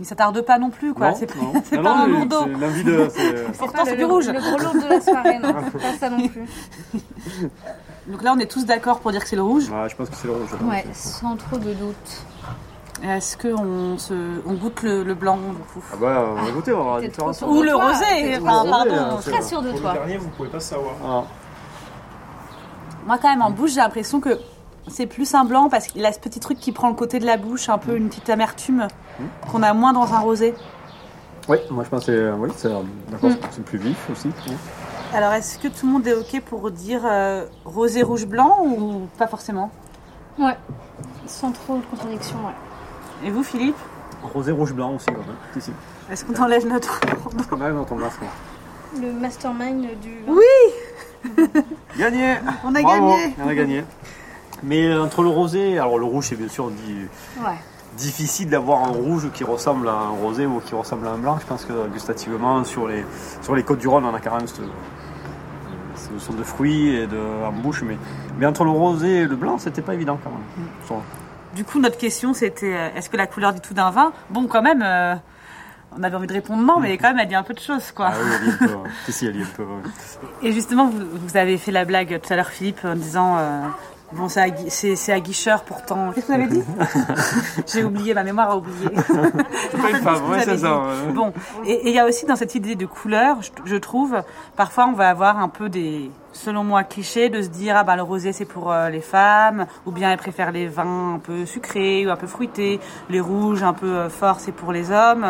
il 0.00 0.06
s'attarde 0.06 0.40
pas 0.40 0.58
non 0.58 0.70
plus, 0.70 0.94
quoi. 0.94 1.10
Non, 1.10 1.14
C'est 1.16 1.36
non. 1.36 1.52
c'est 1.64 1.76
Non, 1.76 1.82
pas 1.82 1.94
non, 1.96 2.02
un 2.02 2.06
mais 2.08 2.12
lourd 2.18 2.26
d'eau. 2.26 2.44
c'est 2.44 2.60
l'envie 2.60 2.84
de. 2.84 3.08
c'est- 3.10 3.58
Pourtant, 3.58 3.78
Pas 3.78 3.84
c'est 3.84 3.90
le, 3.92 3.96
du 3.98 4.04
rouge. 4.06 4.26
Le 4.28 4.40
gros 4.40 4.58
lourd 4.58 4.74
de 4.82 4.88
la 4.88 5.00
soirée, 5.00 5.38
non. 5.38 5.52
pas 5.52 5.92
ça 6.00 6.08
non 6.10 6.26
plus. 6.28 6.46
Donc 8.08 8.22
là, 8.22 8.32
on 8.34 8.38
est 8.40 8.50
tous 8.50 8.64
d'accord 8.64 9.00
pour 9.00 9.12
dire 9.12 9.20
que 9.22 9.28
c'est 9.28 9.36
le 9.36 9.42
rouge. 9.42 9.68
Ouais, 9.70 9.88
je 9.88 9.94
pense 9.94 10.08
que 10.08 10.16
c'est 10.16 10.26
le 10.28 10.32
rouge. 10.34 10.48
Ouais, 10.68 10.84
sans 10.92 11.36
trop 11.36 11.58
de 11.58 11.72
doute. 11.74 12.24
Est-ce 13.04 13.36
qu'on 13.36 13.98
se, 13.98 14.14
on 14.46 14.54
goûte 14.54 14.82
le, 14.82 15.02
le 15.02 15.14
blanc, 15.14 15.36
du 15.36 15.56
coup? 15.72 15.84
Ah 15.92 15.96
bah, 16.00 16.24
on 16.38 16.42
va 16.42 16.50
goûter, 16.52 16.72
on 16.72 16.78
va 16.78 16.82
voir 16.82 16.94
la 16.96 17.02
T'es 17.02 17.08
différence. 17.08 17.38
trop 17.38 17.46
sûr 17.48 17.56
Ou 17.56 17.60
de 17.60 17.66
le 17.66 17.72
toi, 17.72 17.88
rosé, 17.92 18.38
pardon. 18.44 19.18
c'est- 19.20 19.30
Très 19.30 19.42
sûr 19.42 19.62
de 19.62 19.72
toi. 19.72 19.92
le 19.92 19.98
dernier, 19.98 20.16
vous 20.18 20.28
pouvez 20.30 20.48
pas 20.48 20.60
savoir. 20.60 20.94
Ah. 21.04 21.24
Moi, 23.06 23.18
quand 23.20 23.28
même, 23.30 23.42
en 23.42 23.50
bouche, 23.50 23.70
j'ai 23.72 23.80
l'impression 23.80 24.20
que 24.20 24.38
c'est 24.88 25.06
plus 25.06 25.34
un 25.34 25.44
blanc 25.44 25.68
parce 25.68 25.86
qu'il 25.86 26.04
a 26.04 26.12
ce 26.12 26.18
petit 26.18 26.40
truc 26.40 26.58
qui 26.58 26.72
prend 26.72 26.88
le 26.88 26.94
côté 26.94 27.18
de 27.18 27.26
la 27.26 27.36
bouche, 27.36 27.68
un 27.68 27.78
peu 27.78 27.96
une 27.96 28.08
petite 28.08 28.28
amertume 28.30 28.88
qu'on 29.50 29.62
a 29.62 29.72
moins 29.74 29.92
dans 29.92 30.12
un 30.14 30.18
rosé. 30.20 30.54
Oui, 31.48 31.58
moi 31.70 31.82
je 31.84 31.88
pense 31.88 32.06
que 32.06 32.12
c'est, 32.12 32.30
oui, 32.38 32.50
c'est, 32.56 32.68
Mm. 32.68 33.36
c'est 33.50 33.64
plus 33.64 33.78
vif 33.78 34.08
aussi. 34.10 34.28
hein. 34.48 34.52
Alors, 35.14 35.32
est-ce 35.32 35.58
que 35.58 35.68
tout 35.68 35.86
le 35.86 35.92
monde 35.92 36.06
est 36.06 36.14
OK 36.14 36.40
pour 36.46 36.70
dire 36.70 37.02
euh, 37.04 37.44
rosé, 37.64 38.02
rouge, 38.02 38.26
blanc 38.26 38.58
ou 38.64 39.08
pas 39.18 39.26
forcément? 39.26 39.70
Ouais. 40.38 40.56
Sans 41.26 41.50
trop 41.52 41.76
de 41.76 41.82
contradiction, 41.90 42.36
ouais. 42.46 43.26
Et 43.28 43.30
vous, 43.30 43.42
Philippe? 43.42 43.76
Rosé, 44.32 44.52
rouge, 44.52 44.72
blanc 44.72 44.94
aussi, 44.94 45.06
quand 45.06 45.12
même. 45.18 45.36
Ici. 45.56 45.72
Est-ce 46.10 46.24
qu'on 46.24 46.40
enlève 46.42 46.66
notre... 46.66 47.00
Quand 47.50 47.56
même 47.56 47.74
dans 47.76 47.84
ton 47.84 47.96
masque. 47.96 48.20
Le 49.00 49.12
mastermind 49.12 49.86
du. 50.00 50.18
Oui 50.28 50.42
Gagné 51.98 52.36
On 52.64 52.74
a 52.74 52.82
Bravo, 52.82 53.08
gagné 53.10 53.34
On 53.44 53.48
a 53.48 53.54
gagné. 53.54 53.84
Mais 54.62 54.94
entre 54.96 55.22
le 55.22 55.28
rosé, 55.28 55.78
alors 55.78 55.98
le 55.98 56.04
rouge 56.04 56.26
c'est 56.28 56.36
bien 56.36 56.48
sûr 56.48 56.70
dit, 56.70 56.96
Ouais. 57.44 57.50
difficile 57.96 58.48
d'avoir 58.48 58.84
un 58.84 58.92
rouge 58.92 59.28
qui 59.34 59.44
ressemble 59.44 59.88
à 59.88 59.92
un 59.92 60.10
rosé 60.10 60.46
ou 60.46 60.60
qui 60.60 60.74
ressemble 60.74 61.06
à 61.06 61.10
un 61.10 61.18
blanc. 61.18 61.38
Je 61.40 61.46
pense 61.46 61.64
que 61.64 61.88
gustativement 61.88 62.62
sur 62.64 62.86
les, 62.88 63.04
sur 63.42 63.54
les 63.54 63.62
côtes 63.62 63.80
du 63.80 63.88
Rhône 63.88 64.04
on 64.04 64.14
a 64.14 64.20
quand 64.20 64.36
même 64.36 64.46
ce, 64.46 64.62
ce 65.96 66.18
sont 66.24 66.32
de 66.32 66.42
fruits 66.44 66.94
et 66.96 67.06
de 67.06 67.18
en 67.46 67.52
bouche. 67.52 67.82
Mais, 67.82 67.96
mais 68.38 68.46
entre 68.46 68.64
le 68.64 68.70
rosé 68.70 69.18
et 69.22 69.26
le 69.26 69.36
blanc 69.36 69.58
c'était 69.58 69.82
pas 69.82 69.94
évident 69.94 70.18
quand 70.22 70.30
même. 70.30 70.68
Sur- 70.86 71.02
Du 71.54 71.64
coup, 71.64 71.80
notre 71.80 71.98
question, 71.98 72.32
c'était 72.32 72.74
euh, 72.74 72.88
est-ce 72.96 73.10
que 73.10 73.16
la 73.18 73.26
couleur 73.26 73.52
du 73.52 73.60
tout 73.60 73.74
d'un 73.74 73.90
vin? 73.90 74.12
Bon, 74.30 74.46
quand 74.46 74.62
même, 74.62 74.82
euh, 74.82 75.14
on 75.98 76.02
avait 76.02 76.16
envie 76.16 76.26
de 76.26 76.32
répondre 76.32 76.62
non, 76.62 76.80
mais 76.80 76.96
quand 76.98 77.08
même, 77.08 77.18
elle 77.20 77.28
dit 77.28 77.34
un 77.34 77.42
peu 77.42 77.54
de 77.54 77.60
choses, 77.60 77.92
quoi. 77.92 78.10
Ah 78.12 78.16
oui, 78.22 78.30
elle 78.32 78.48
est 78.48 78.52
un 78.52 78.66
peu. 78.66 78.74
ouais. 78.74 78.90
Si, 79.06 79.12
si, 79.12 79.26
elle 79.26 79.36
y 79.36 79.40
est 79.40 79.42
un 79.42 79.46
peu. 79.56 79.62
ouais. 79.62 79.82
Et 80.42 80.52
justement, 80.52 80.86
vous, 80.86 81.00
vous 81.12 81.36
avez 81.36 81.58
fait 81.58 81.72
la 81.72 81.84
blague 81.84 82.20
tout 82.20 82.32
à 82.32 82.36
l'heure, 82.36 82.48
Philippe, 82.48 82.80
en 82.84 82.94
disant 82.94 83.36
euh, 83.38 83.60
bon, 84.12 84.28
c'est 84.28 85.12
aguicheur 85.12 85.64
pourtant. 85.64 86.12
Qu'est-ce 86.12 86.26
que 86.26 86.32
vous 86.32 86.38
avez 86.38 86.48
dit 86.48 86.62
J'ai 87.72 87.84
oublié, 87.84 88.14
ma 88.14 88.24
mémoire 88.24 88.50
a 88.50 88.56
oublié. 88.56 88.88
C'est 89.70 89.80
pas 89.80 89.90
une 89.90 89.96
femme, 89.96 90.30
ouais, 90.30 90.42
c'est 90.44 90.56
dit. 90.56 90.62
ça. 90.62 90.82
Bon, 91.14 91.32
et 91.64 91.88
il 91.88 91.94
y 91.94 91.98
a 91.98 92.06
aussi 92.06 92.26
dans 92.26 92.36
cette 92.36 92.54
idée 92.54 92.74
de 92.74 92.86
couleur, 92.86 93.38
je, 93.42 93.50
je 93.64 93.76
trouve, 93.76 94.22
parfois 94.56 94.86
on 94.86 94.92
va 94.92 95.08
avoir 95.08 95.38
un 95.38 95.48
peu 95.48 95.68
des, 95.68 96.10
selon 96.32 96.64
moi, 96.64 96.84
clichés 96.84 97.28
de 97.30 97.42
se 97.42 97.48
dire 97.48 97.76
ah 97.76 97.84
ben 97.84 97.96
le 97.96 98.02
rosé 98.02 98.32
c'est 98.32 98.44
pour 98.44 98.70
euh, 98.72 98.88
les 98.90 99.00
femmes, 99.00 99.66
ou 99.86 99.92
bien 99.92 100.10
elles 100.10 100.18
préfèrent 100.18 100.52
les 100.52 100.66
vins 100.66 101.14
un 101.14 101.18
peu 101.18 101.46
sucrés 101.46 102.06
ou 102.06 102.10
un 102.10 102.16
peu 102.16 102.26
fruités, 102.26 102.80
les 103.08 103.20
rouges 103.20 103.62
un 103.62 103.72
peu 103.72 103.86
euh, 103.96 104.08
forts 104.08 104.40
c'est 104.40 104.52
pour 104.52 104.72
les 104.72 104.90
hommes. 104.90 105.28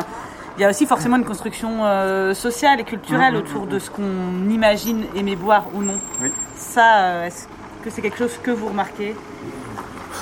Il 0.58 0.62
y 0.62 0.64
a 0.64 0.68
aussi 0.68 0.86
forcément 0.86 1.16
une 1.16 1.24
construction 1.24 1.84
euh, 1.84 2.34
sociale 2.34 2.78
et 2.80 2.84
culturelle 2.84 3.36
autour 3.36 3.66
de 3.66 3.78
ce 3.78 3.90
qu'on 3.90 4.50
imagine 4.50 5.04
aimer 5.14 5.34
boire 5.34 5.64
ou 5.74 5.82
non. 5.82 5.98
Oui. 6.20 6.30
Ça, 6.56 6.96
euh, 6.96 7.26
est-ce 7.26 7.46
que 7.82 7.90
c'est 7.90 8.02
quelque 8.02 8.18
chose 8.18 8.38
que 8.42 8.50
vous 8.50 8.68
remarquez? 8.68 9.16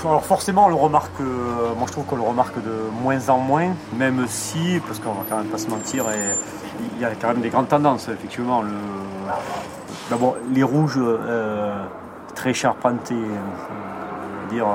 Alors 0.05 0.25
forcément, 0.25 0.67
on 0.67 0.69
le 0.69 0.77
remarque, 0.77 1.21
euh, 1.21 1.75
moi 1.77 1.87
je 1.87 1.93
trouve 1.93 2.05
qu'on 2.05 2.17
le 2.17 2.23
remarque 2.23 2.57
de 2.63 2.75
moins 3.03 3.29
en 3.29 3.39
moins, 3.39 3.75
même 3.99 4.25
si, 4.29 4.81
parce 4.87 5.01
qu'on 5.01 5.13
va 5.13 5.25
quand 5.29 5.37
même 5.39 5.49
pas 5.49 5.59
se 5.59 5.69
mentir, 5.69 6.09
et 6.11 6.37
il 6.95 7.03
y 7.03 7.05
a 7.05 7.11
quand 7.21 7.29
même 7.29 7.41
des 7.41 7.51
grandes 7.51 7.69
tendances, 7.69 8.09
effectivement. 8.09 8.63
Le, 8.63 8.71
d'abord, 10.09 10.37
les 10.55 10.63
rouges 10.63 10.97
euh, 10.97 11.85
très 12.35 12.55
charpentés, 12.55 13.15
euh, 13.15 13.37
on 13.69 14.47
va 14.47 14.53
dire 14.55 14.67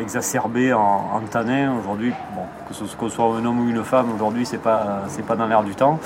exacerbés 0.00 0.72
en, 0.72 1.10
en 1.14 1.20
tanin, 1.28 1.74
aujourd'hui, 1.78 2.14
que 2.78 2.86
ce 2.86 2.96
qu'on 2.96 3.08
soit 3.08 3.24
un 3.24 3.44
homme 3.44 3.60
ou 3.66 3.68
une 3.68 3.82
femme, 3.84 4.12
aujourd'hui 4.14 4.46
c'est 4.46 4.58
pas, 4.58 5.02
c'est 5.08 5.24
pas 5.24 5.36
dans 5.36 5.46
l'air 5.46 5.62
du 5.64 5.74
temps. 5.74 5.98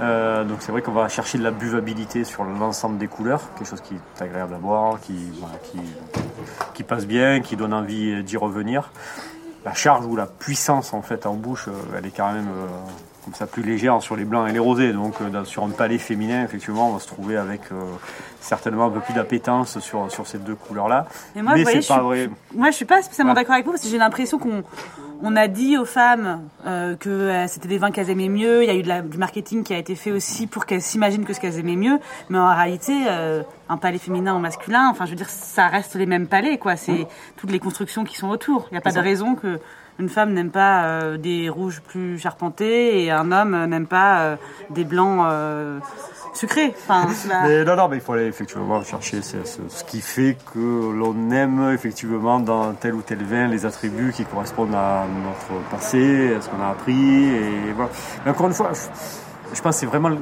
Euh, 0.00 0.44
donc 0.44 0.58
c'est 0.60 0.72
vrai 0.72 0.82
qu'on 0.82 0.92
va 0.92 1.08
chercher 1.08 1.38
de 1.38 1.42
la 1.44 1.50
buvabilité 1.50 2.24
sur 2.24 2.44
l'ensemble 2.44 2.98
des 2.98 3.06
couleurs, 3.08 3.40
quelque 3.56 3.68
chose 3.68 3.80
qui 3.80 3.94
est 3.94 4.22
agréable 4.22 4.54
à 4.54 4.58
boire, 4.58 5.00
qui, 5.00 5.14
voilà, 5.40 5.56
qui, 5.62 5.78
qui 6.74 6.82
passe 6.82 7.06
bien, 7.06 7.40
qui 7.40 7.56
donne 7.56 7.72
envie 7.74 8.22
d'y 8.22 8.36
revenir. 8.36 8.90
La 9.64 9.74
charge 9.74 10.06
ou 10.06 10.16
la 10.16 10.26
puissance 10.26 10.94
en 10.94 11.02
fait 11.02 11.26
en 11.26 11.34
bouche, 11.34 11.68
euh, 11.68 11.72
elle 11.98 12.06
est 12.06 12.16
quand 12.16 12.32
même 12.32 12.48
euh, 12.48 12.66
comme 13.24 13.34
ça 13.34 13.46
plus 13.46 13.62
légère 13.62 14.00
sur 14.00 14.16
les 14.16 14.24
blancs 14.24 14.48
et 14.48 14.52
les 14.52 14.58
rosés. 14.58 14.92
Donc 14.94 15.14
euh, 15.20 15.44
sur 15.44 15.64
un 15.64 15.68
palais 15.68 15.98
féminin, 15.98 16.42
effectivement, 16.44 16.88
on 16.88 16.94
va 16.94 16.98
se 17.00 17.06
trouver 17.08 17.36
avec 17.36 17.60
euh, 17.70 17.74
certainement 18.40 18.86
un 18.86 18.90
peu 18.90 19.00
plus 19.00 19.12
d'appétence 19.12 19.78
sur, 19.80 20.10
sur 20.10 20.26
ces 20.26 20.38
deux 20.38 20.54
couleurs-là. 20.54 21.06
Moi, 21.34 21.42
vous 21.52 21.56
Mais 21.58 21.62
voyez, 21.62 21.82
c'est 21.82 21.88
je 21.88 21.92
suis- 21.92 22.00
vrai. 22.02 22.30
Moi, 22.54 22.70
je 22.70 22.76
suis 22.76 22.84
pas 22.86 23.02
spécialement 23.02 23.32
Ouais. 23.32 23.36
d'accord 23.40 23.52
avec 23.54 23.66
vous 23.66 23.72
parce 23.72 23.82
que 23.82 23.88
j'ai 23.90 23.98
l'impression 23.98 24.38
qu'on 24.38 24.62
on 25.22 25.36
a 25.36 25.48
dit 25.48 25.76
aux 25.78 25.84
femmes 25.84 26.42
euh, 26.66 26.96
que 26.96 27.08
euh, 27.10 27.46
c'était 27.46 27.68
des 27.68 27.78
vins 27.78 27.90
qu'elles 27.90 28.10
aimaient 28.10 28.28
mieux. 28.28 28.62
Il 28.62 28.66
y 28.66 28.70
a 28.70 28.74
eu 28.74 28.82
de 28.82 28.88
la- 28.88 29.02
du 29.02 29.18
marketing 29.18 29.62
qui 29.64 29.74
a 29.74 29.78
été 29.78 29.94
fait 29.94 30.12
aussi 30.12 30.46
pour 30.46 30.66
qu'elles 30.66 30.82
s'imaginent 30.82 31.24
que 31.24 31.32
ce 31.32 31.40
qu'elles 31.40 31.58
aimaient 31.58 31.76
mieux. 31.76 31.98
Mais 32.28 32.38
en 32.38 32.54
réalité, 32.54 32.92
euh, 33.08 33.42
un 33.68 33.76
palais 33.76 33.98
féminin 33.98 34.34
ou 34.34 34.38
masculin, 34.38 34.88
enfin, 34.90 35.04
je 35.06 35.10
veux 35.10 35.16
dire, 35.16 35.28
ça 35.28 35.66
reste 35.68 35.94
les 35.94 36.06
mêmes 36.06 36.26
palais, 36.26 36.58
quoi. 36.58 36.76
C'est 36.76 37.06
toutes 37.36 37.50
les 37.50 37.58
constructions 37.58 38.04
qui 38.04 38.16
sont 38.16 38.28
autour. 38.28 38.66
Il 38.70 38.74
n'y 38.74 38.78
a 38.78 38.82
pas 38.82 38.92
de 38.92 38.98
raison 39.00 39.34
que 39.34 39.58
une 39.98 40.08
femme 40.08 40.32
n'aime 40.32 40.50
pas 40.50 40.84
euh, 40.84 41.18
des 41.18 41.50
rouges 41.50 41.82
plus 41.82 42.18
charpentés 42.18 43.04
et 43.04 43.10
un 43.10 43.30
homme 43.32 43.66
n'aime 43.66 43.86
pas 43.86 44.20
euh, 44.20 44.36
des 44.70 44.84
blancs 44.84 45.26
sucrés. 46.32 46.74
Enfin, 46.88 47.06
la- 47.28 47.42
Mais 47.48 47.64
non, 47.64 47.76
non, 47.76 47.88
mais 47.88 47.96
il 47.96 48.02
faut 48.02 48.12
aller 48.12 48.26
effectivement 48.26 48.82
chercher 48.82 49.22
ce, 49.22 49.36
ce- 49.44 49.84
qui 49.84 50.00
fait 50.00 50.36
que 50.54 50.58
l'on 50.58 51.30
aime 51.30 51.70
effectivement 51.72 52.40
dans 52.40 52.72
tel 52.74 52.94
ou 52.94 53.02
tel 53.02 53.22
vin 53.24 53.48
les 53.48 53.66
attributs 53.66 54.12
qui 54.14 54.24
correspondent 54.24 54.74
à 54.74 55.04
notre 55.24 55.62
passé, 55.70 56.34
à 56.36 56.40
ce 56.40 56.48
qu'on 56.48 56.62
a 56.62 56.70
appris. 56.70 57.24
Et 57.28 57.72
voilà. 57.74 57.90
Mais 58.24 58.30
encore 58.30 58.46
une 58.46 58.54
fois, 58.54 58.70
je, 58.72 59.56
je 59.56 59.60
pense 59.62 59.74
que 59.76 59.80
c'est 59.80 59.86
vraiment 59.86 60.08
le, 60.10 60.18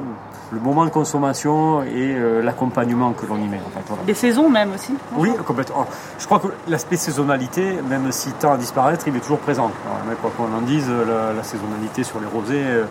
moment 0.63 0.87
de 0.87 0.91
consommation 0.91 1.83
et 1.83 1.89
euh, 2.17 2.43
l'accompagnement 2.43 3.13
que 3.13 3.27
l'on 3.27 3.37
y 3.37 3.47
met. 3.47 3.59
En 3.59 3.71
fait, 3.71 3.85
voilà. 3.87 4.03
les 4.07 4.15
saisons 4.15 4.49
même 4.49 4.73
aussi. 4.75 4.95
Oui, 5.17 5.31
complètement. 5.47 5.87
Je 6.19 6.25
crois 6.25 6.39
que 6.41 6.49
l'aspect 6.69 6.97
saisonnalité, 6.97 7.75
même 7.89 8.11
s'il 8.13 8.33
tend 8.33 8.53
à 8.55 8.57
disparaître, 8.57 9.07
il 9.07 9.15
est 9.17 9.21
toujours 9.21 9.39
présent. 9.41 9.71
Alors, 9.87 9.99
mais 10.09 10.15
quoi 10.15 10.31
qu'on 10.37 10.51
en 10.57 10.63
dise, 10.63 10.89
la, 10.89 11.35
la 11.35 11.43
saisonnalité 11.43 12.03
sur 12.03 12.19
les 12.21 12.27
rosés, 12.27 12.63
euh, 12.65 12.85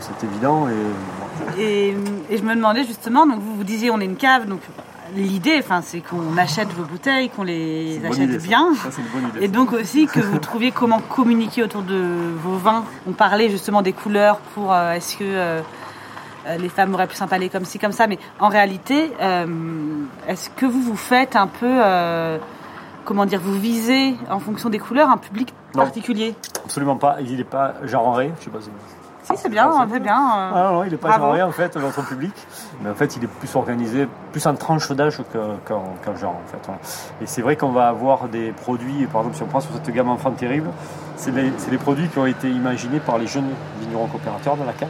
c'est 0.00 0.26
évident. 0.26 0.68
Et. 0.68 1.60
Et, 1.60 1.96
et 2.30 2.36
je 2.38 2.42
me 2.42 2.54
demandais 2.54 2.84
justement, 2.84 3.26
donc 3.26 3.40
vous 3.40 3.56
vous 3.56 3.64
disiez 3.64 3.90
on 3.90 4.00
est 4.00 4.04
une 4.04 4.16
cave, 4.16 4.46
donc 4.46 4.60
l'idée, 5.16 5.56
enfin, 5.58 5.80
c'est 5.82 6.00
qu'on 6.00 6.36
achète 6.36 6.68
vos 6.72 6.84
bouteilles, 6.84 7.30
qu'on 7.30 7.42
les 7.42 8.00
achète 8.04 8.24
idée, 8.30 8.38
bien. 8.38 8.74
Ça, 8.74 8.90
c'est 8.90 9.00
une 9.00 9.08
bonne 9.08 9.30
idée. 9.30 9.44
Et 9.44 9.48
donc 9.48 9.72
aussi 9.72 10.06
que 10.06 10.20
vous 10.20 10.38
trouviez 10.38 10.70
comment 10.70 11.00
communiquer 11.00 11.62
autour 11.64 11.82
de 11.82 12.00
vos 12.42 12.56
vins. 12.56 12.84
On 13.08 13.12
parlait 13.12 13.50
justement 13.50 13.82
des 13.82 13.92
couleurs 13.92 14.38
pour 14.54 14.72
euh, 14.72 14.92
est-ce 14.92 15.16
que 15.16 15.24
euh, 15.24 15.60
euh, 16.46 16.56
les 16.58 16.68
femmes 16.68 16.94
auraient 16.94 17.06
pu 17.08 17.16
s'empaler 17.16 17.48
comme 17.48 17.64
ci, 17.64 17.78
comme 17.78 17.92
ça. 17.92 18.06
Mais 18.06 18.18
en 18.38 18.48
réalité, 18.48 19.12
euh, 19.20 19.46
est-ce 20.28 20.50
que 20.50 20.66
vous 20.66 20.82
vous 20.82 20.96
faites 20.96 21.34
un 21.36 21.46
peu, 21.48 21.80
comment 23.04 23.26
dire, 23.26 23.40
vous 23.40 23.58
visez 23.58 24.14
en 24.30 24.38
fonction 24.40 24.68
des 24.68 24.78
couleurs 24.78 25.08
un 25.10 25.16
public 25.18 25.52
Non. 25.74 25.82
particulier? 25.82 26.34
Absolument 26.64 26.96
pas. 26.96 27.16
Il 27.20 27.36
n'est 27.36 27.44
pas 27.44 27.74
genré. 27.84 28.30
Je 28.38 28.44
sais 28.44 28.50
pas 28.50 28.60
si. 29.36 29.42
C'est 29.42 29.48
bien, 29.48 29.70
c'est 29.72 29.92
c'est 29.94 30.00
bien. 30.00 30.16
euh. 30.18 30.50
Ah 30.54 30.70
non, 30.72 30.84
il 30.84 30.90
n'est 30.90 30.96
pas 30.96 31.08
Bravo. 31.08 31.24
genré 31.26 31.42
en 31.42 31.52
fait, 31.52 31.76
notre 31.76 32.04
public. 32.06 32.32
Mais 32.82 32.90
en 32.90 32.94
fait, 32.94 33.16
il 33.16 33.24
est 33.24 33.26
plus 33.28 33.54
organisé, 33.56 34.08
plus 34.32 34.46
en 34.46 34.54
tranche 34.54 34.90
d'âge 34.92 35.18
que- 35.32 35.56
qu'en 35.66 36.16
genre 36.16 36.34
en 36.44 36.50
fait. 36.50 36.58
voilà. 36.64 36.80
Et 37.22 37.26
c'est 37.26 37.42
vrai 37.42 37.56
qu'on 37.56 37.70
va 37.72 37.88
avoir 37.88 38.28
des 38.28 38.52
produits, 38.52 39.06
par 39.06 39.20
exemple, 39.22 39.36
si 39.36 39.42
on 39.42 39.46
prend 39.46 39.60
sur 39.60 39.72
cette 39.74 39.90
gamme 39.94 40.08
enfant 40.08 40.30
terrible, 40.30 40.70
c'est 41.16 41.32
des, 41.32 41.78
produits 41.78 42.08
qui 42.08 42.18
ont 42.18 42.26
été 42.26 42.48
imaginés 42.48 43.00
par 43.00 43.18
les 43.18 43.26
jeunes 43.26 43.48
vignerons 43.80 44.06
coopérateurs 44.06 44.56
de 44.56 44.64
la 44.64 44.72
cave. 44.72 44.88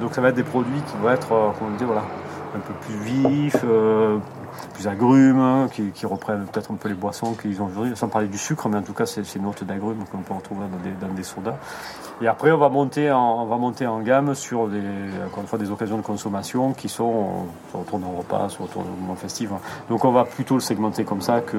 Donc 0.00 0.14
ça 0.14 0.20
va 0.20 0.28
être 0.28 0.34
des 0.34 0.42
produits 0.42 0.80
qui 0.82 0.96
vont 1.02 1.10
être, 1.10 1.32
euh, 1.32 1.48
comment 1.58 1.70
dire, 1.76 1.86
voilà, 1.86 2.02
un 2.54 2.58
peu 2.58 2.72
plus 2.84 2.94
vifs, 2.96 3.56
euh, 3.64 4.18
plus 4.74 4.88
agrumes, 4.88 5.68
qui, 5.72 5.90
qui 5.90 6.06
reprennent 6.06 6.46
peut-être 6.46 6.70
un 6.72 6.76
peu 6.76 6.88
les 6.88 6.94
boissons 6.94 7.34
qu'ils 7.34 7.60
ont 7.62 7.66
aujourd'hui, 7.66 7.96
sans 7.96 8.08
parler 8.08 8.28
du 8.28 8.38
sucre, 8.38 8.68
mais 8.68 8.78
en 8.78 8.82
tout 8.82 8.92
cas 8.94 9.06
c'est 9.06 9.24
ces 9.24 9.38
notes 9.38 9.64
d'agrumes 9.64 10.04
qu'on 10.10 10.18
peut 10.18 10.34
retrouver 10.34 10.62
dans 10.70 10.82
des, 10.82 10.94
dans 11.08 11.12
des 11.14 11.22
sodas. 11.22 11.56
Et 12.22 12.28
après, 12.28 12.52
on 12.52 12.58
va 12.58 12.68
monter 12.68 13.10
en, 13.10 13.42
on 13.42 13.46
va 13.46 13.56
monter 13.56 13.88
en 13.88 13.98
gamme 14.00 14.36
sur 14.36 14.68
des, 14.68 14.80
encore 15.26 15.40
une 15.42 15.48
fois, 15.48 15.58
des 15.58 15.70
occasions 15.72 15.96
de 15.96 16.02
consommation 16.02 16.72
qui 16.72 16.88
sont 16.88 17.46
soit 17.72 17.80
autour 17.80 17.98
d'un 17.98 18.06
repas, 18.16 18.48
soit 18.48 18.66
autour 18.66 18.84
d'un 18.84 18.90
moment 19.00 19.16
festif. 19.16 19.50
Donc, 19.90 20.04
on 20.04 20.12
va 20.12 20.24
plutôt 20.24 20.54
le 20.54 20.60
segmenter 20.60 21.02
comme 21.04 21.20
ça 21.20 21.40
que, 21.40 21.56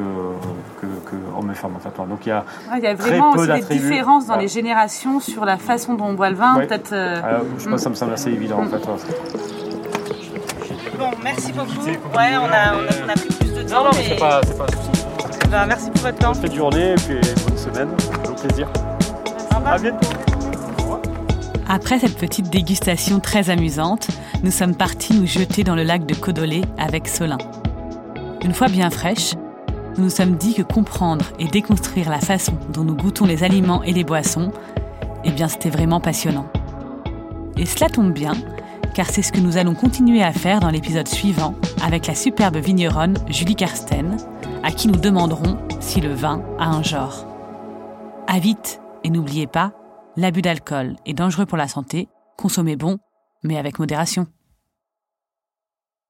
que, 0.79 0.85
que 1.09 1.15
homme 1.37 1.51
et 1.51 1.55
fermentatoire. 1.55 2.07
Donc, 2.07 2.25
il 2.25 2.29
y 2.29 2.31
a, 2.31 2.45
Ouais, 2.71 2.77
il 2.77 2.83
y 2.85 2.87
a 2.87 2.95
Très 2.95 3.09
vraiment 3.09 3.33
peu 3.33 3.39
aussi 3.39 3.67
des 3.67 3.75
différences 3.79 4.27
dans 4.27 4.35
Ouais. 4.35 4.43
les 4.43 4.47
générations 4.47 5.19
sur 5.19 5.43
la 5.43 5.57
façon 5.57 5.95
dont 5.95 6.05
on 6.05 6.13
boit 6.13 6.29
le 6.29 6.37
vin. 6.37 6.55
Ouais. 6.55 6.67
Peut-être. 6.67 6.93
euh, 6.93 7.21
euh, 7.21 7.39
je 7.59 7.65
pense 7.65 7.75
que 7.75 7.81
ça 7.81 7.89
me 7.89 7.95
semble 7.95 8.13
assez 8.13 8.29
évident 8.31 8.59
en 8.61 8.67
fait. 8.67 9.64
Merci 11.25 11.51
beaucoup. 11.53 11.87
Ouais, 11.87 12.37
on 12.37 12.45
a, 12.45 12.75
on 12.75 12.85
a, 12.85 13.05
on 13.05 13.09
a 13.09 13.13
pris 13.13 13.29
plus 13.39 13.49
de 13.51 13.63
temps. 13.67 13.77
Non, 13.79 13.83
non, 13.85 13.89
mais 13.93 13.97
mais- 13.97 14.09
c'est 14.09 14.19
pas, 14.19 14.41
c'est 14.45 14.55
pas 14.55 14.65
un 14.65 14.67
souci. 14.67 15.49
Ben, 15.49 15.65
merci 15.65 15.89
pour 15.89 16.01
votre 16.03 16.17
temps. 16.19 16.33
Bonne 16.33 16.55
journée 16.55 16.91
et 16.91 16.95
puis 16.95 17.15
bonne 17.47 17.57
semaine. 17.57 17.89
Au 18.29 18.33
plaisir. 18.33 18.67
À 19.65 19.79
bientôt. 19.79 20.07
Après 21.67 21.97
cette 21.97 22.15
petite 22.15 22.51
dégustation 22.51 23.19
très 23.19 23.49
amusante, 23.49 24.09
nous 24.43 24.51
sommes 24.51 24.75
partis 24.75 25.15
nous 25.19 25.25
jeter 25.25 25.63
dans 25.63 25.73
le 25.73 25.81
lac 25.81 26.05
de 26.05 26.13
Codolé 26.13 26.61
avec 26.77 27.07
Solin. 27.07 27.39
Une 28.43 28.53
fois 28.53 28.67
bien 28.67 28.91
fraîche, 28.91 29.33
nous 29.97 30.03
nous 30.03 30.09
sommes 30.11 30.35
dit 30.35 30.53
que 30.53 30.61
comprendre 30.61 31.25
et 31.39 31.47
déconstruire 31.47 32.11
la 32.11 32.19
façon 32.19 32.53
dont 32.69 32.83
nous 32.83 32.95
goûtons 32.95 33.25
les 33.25 33.43
aliments 33.43 33.81
et 33.81 33.93
les 33.93 34.03
boissons, 34.03 34.51
eh 35.23 35.31
bien 35.31 35.47
c'était 35.47 35.71
vraiment 35.71 35.99
passionnant. 35.99 36.45
Et 37.57 37.65
cela 37.65 37.89
tombe 37.89 38.13
bien, 38.13 38.33
car 38.95 39.09
c'est 39.09 39.21
ce 39.21 39.33
que 39.33 39.41
nous 39.41 39.57
allons 39.57 39.75
continuer 39.75 40.23
à 40.23 40.31
faire 40.31 40.61
dans 40.61 40.69
l'épisode 40.69 41.07
suivant 41.07 41.53
avec 41.83 42.07
la 42.07 42.15
superbe 42.15 42.55
vigneronne 42.55 43.17
Julie 43.27 43.55
Karsten, 43.55 44.17
à 44.63 44.71
qui 44.71 44.87
nous 44.87 44.97
demanderons 44.97 45.57
si 45.81 45.99
le 45.99 46.13
vin 46.13 46.41
a 46.57 46.69
un 46.69 46.81
genre. 46.81 47.27
À 48.27 48.39
vite 48.39 48.79
et 49.03 49.09
n'oubliez 49.09 49.47
pas, 49.47 49.73
l'abus 50.15 50.41
d'alcool 50.41 50.95
est 51.05 51.13
dangereux 51.13 51.45
pour 51.45 51.57
la 51.57 51.67
santé, 51.67 52.07
consommez 52.37 52.77
bon, 52.77 52.97
mais 53.43 53.57
avec 53.57 53.79
modération. 53.79 54.27